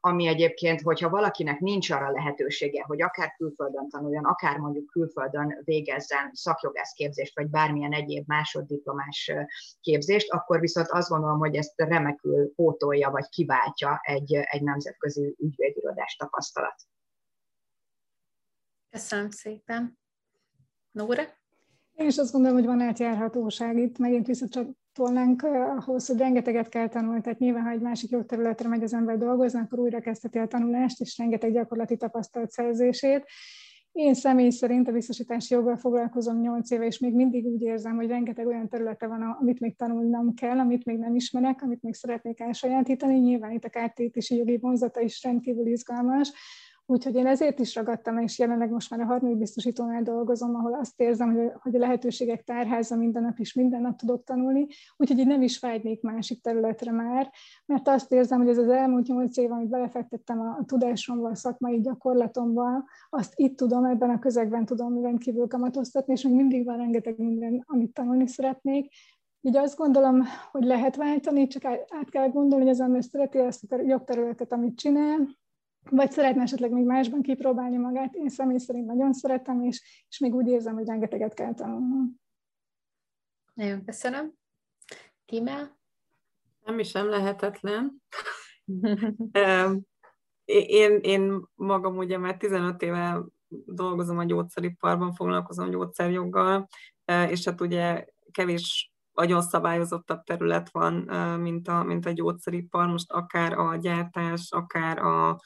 [0.00, 6.30] ami egyébként, hogyha valakinek nincs arra lehetősége, hogy akár külföldön tanuljon, akár mondjuk külföldön végezzen
[6.32, 9.32] szakjogász képzést, vagy bármilyen egyéb másoddiplomás
[9.80, 16.16] képzést, akkor viszont azt gondolom, hogy ezt remekül pótolja, vagy kiváltja egy, egy nemzetközi ügyvédirodás
[16.16, 16.82] tapasztalat.
[18.90, 19.98] Köszönöm szépen.
[20.90, 21.22] Nóra?
[21.92, 24.28] Én is azt gondolom, hogy van átjárhatóság itt, megint
[25.00, 25.42] visszacsatolnánk
[25.86, 29.60] ahhoz, hogy rengeteget kell tanulni, tehát nyilván, ha egy másik jogterületre megy az ember dolgozni,
[29.60, 33.24] akkor újra kezdheti a tanulást, és rengeteg gyakorlati tapasztalat szerzését.
[33.92, 38.06] Én személy szerint a biztosítási joggal foglalkozom 8 éve, és még mindig úgy érzem, hogy
[38.06, 42.40] rengeteg olyan területe van, amit még tanulnom kell, amit még nem ismerek, amit még szeretnék
[42.40, 43.18] elsajátítani.
[43.18, 46.32] Nyilván itt a kártérítési jogi vonzata is rendkívül izgalmas,
[46.90, 51.00] Úgyhogy én ezért is ragadtam, és jelenleg most már a harmadik biztosítónál dolgozom, ahol azt
[51.00, 54.66] érzem, hogy, hogy a lehetőségek tárháza minden nap is minden nap tudok tanulni,
[54.96, 57.30] úgyhogy így nem is vágynék másik területre már,
[57.66, 61.80] mert azt érzem, hogy ez az elmúlt nyolc év, amit belefektettem a, tudásomba, a szakmai
[61.80, 67.18] gyakorlatomba, azt itt tudom, ebben a közegben tudom rendkívül kamatoztatni, és még mindig van rengeteg
[67.18, 68.92] minden, amit tanulni szeretnék,
[69.40, 73.72] így azt gondolom, hogy lehet váltani, csak át kell gondolni, hogy az ember szereti ezt
[73.72, 75.38] a jogterületet, amit csinál,
[75.90, 78.14] vagy szeretne esetleg még másban kipróbálni magát.
[78.14, 82.20] Én személy szerint nagyon szeretem, és, és még úgy érzem, hogy rengeteget kell tanulnom.
[83.54, 84.32] Nagyon köszönöm.
[85.26, 85.78] Tímel?
[86.64, 88.02] Nem is nem lehetetlen.
[90.44, 93.20] én, én magam ugye már 15 éve
[93.64, 96.68] dolgozom a gyógyszeriparban, foglalkozom gyógyszerjoggal,
[97.28, 100.94] és hát ugye kevés nagyon szabályozottabb terület van,
[101.40, 105.40] mint a, mint a gyógyszeripar, most akár a gyártás, akár a,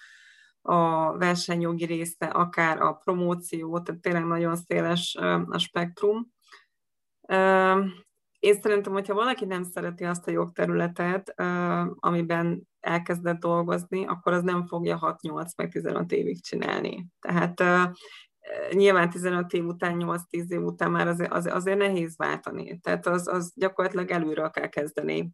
[0.67, 5.15] a versenyjogi része, akár a promóció, tehát tényleg nagyon széles
[5.49, 6.33] a spektrum.
[8.39, 11.35] Én szerintem, hogyha valaki nem szereti azt a jogterületet,
[11.95, 17.07] amiben elkezdett dolgozni, akkor az nem fogja 6-8 meg 15 évig csinálni.
[17.21, 17.63] Tehát
[18.73, 22.79] nyilván 15 év után, 8-10 év után már azért, az, azért nehéz váltani.
[22.79, 25.31] Tehát az, az gyakorlatilag előről kell kezdeni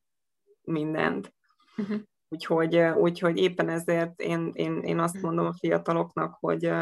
[0.62, 1.34] mindent.
[1.76, 2.00] Uh-huh.
[2.32, 5.24] Úgyhogy, úgyhogy éppen ezért én, én, én azt mhm.
[5.24, 6.72] mondom a fiataloknak, hogy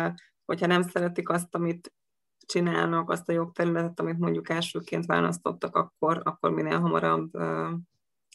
[0.44, 1.92] hogyha nem szeretik azt, amit
[2.46, 7.30] csinálnak, azt a jogterületet, amit mondjuk elsőként választottak, akkor, akkor minél hamarabb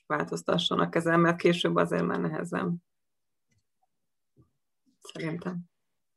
[0.07, 2.75] változtassanak ezen, mert később azért már nehezem.
[5.01, 5.59] Szerintem.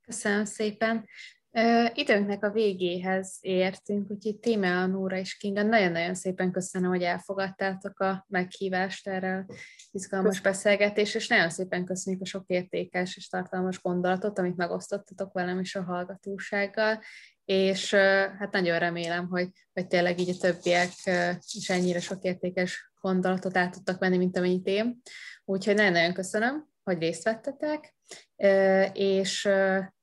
[0.03, 1.07] Köszönöm szépen.
[1.95, 8.27] Időnknek a végéhez értünk, úgyhogy Tímea, Nóra és Kinga, nagyon-nagyon szépen köszönöm, hogy elfogadtátok a
[8.29, 9.55] meghívást erre a
[9.91, 15.61] izgalmas beszélgetés, és nagyon szépen köszönjük a sok értékes és tartalmas gondolatot, amit megosztottatok velem
[15.61, 17.01] is a hallgatósággal,
[17.45, 17.95] és
[18.39, 20.91] hát nagyon remélem, hogy, hogy tényleg így a többiek
[21.53, 25.01] is ennyire sok értékes gondolatot át tudtak venni, mint amennyit én.
[25.45, 27.95] Úgyhogy nagyon-nagyon köszönöm, hogy részt vettetek,
[28.93, 29.49] és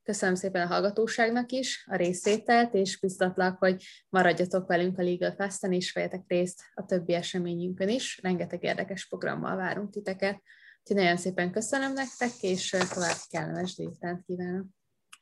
[0.03, 5.71] Köszönöm szépen a hallgatóságnak is a részvételt, és biztatlak, hogy maradjatok velünk a Legal Festen,
[5.71, 8.19] és vegyetek részt a többi eseményünkön is.
[8.21, 10.41] Rengeteg érdekes programmal várunk titeket.
[10.79, 14.65] Úgyhogy nagyon szépen köszönöm nektek, és további kellemes délutánt kívánok.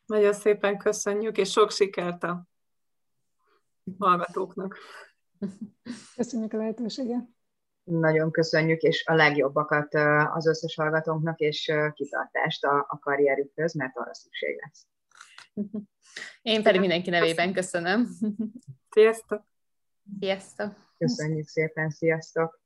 [0.06, 2.48] Nagyon szépen köszönjük, és sok sikert a
[3.98, 4.78] hallgatóknak.
[6.16, 7.24] Köszönjük a lehetőséget
[7.84, 9.94] nagyon köszönjük, és a legjobbakat
[10.34, 14.88] az összes hallgatónknak, és kitartást a, a karrierükhöz, mert arra szükség lesz.
[16.42, 18.08] Én pedig mindenki nevében köszönöm.
[18.90, 19.44] Sziasztok!
[20.20, 20.94] Sziasztok!
[20.98, 22.62] Köszönjük szépen, sziasztok!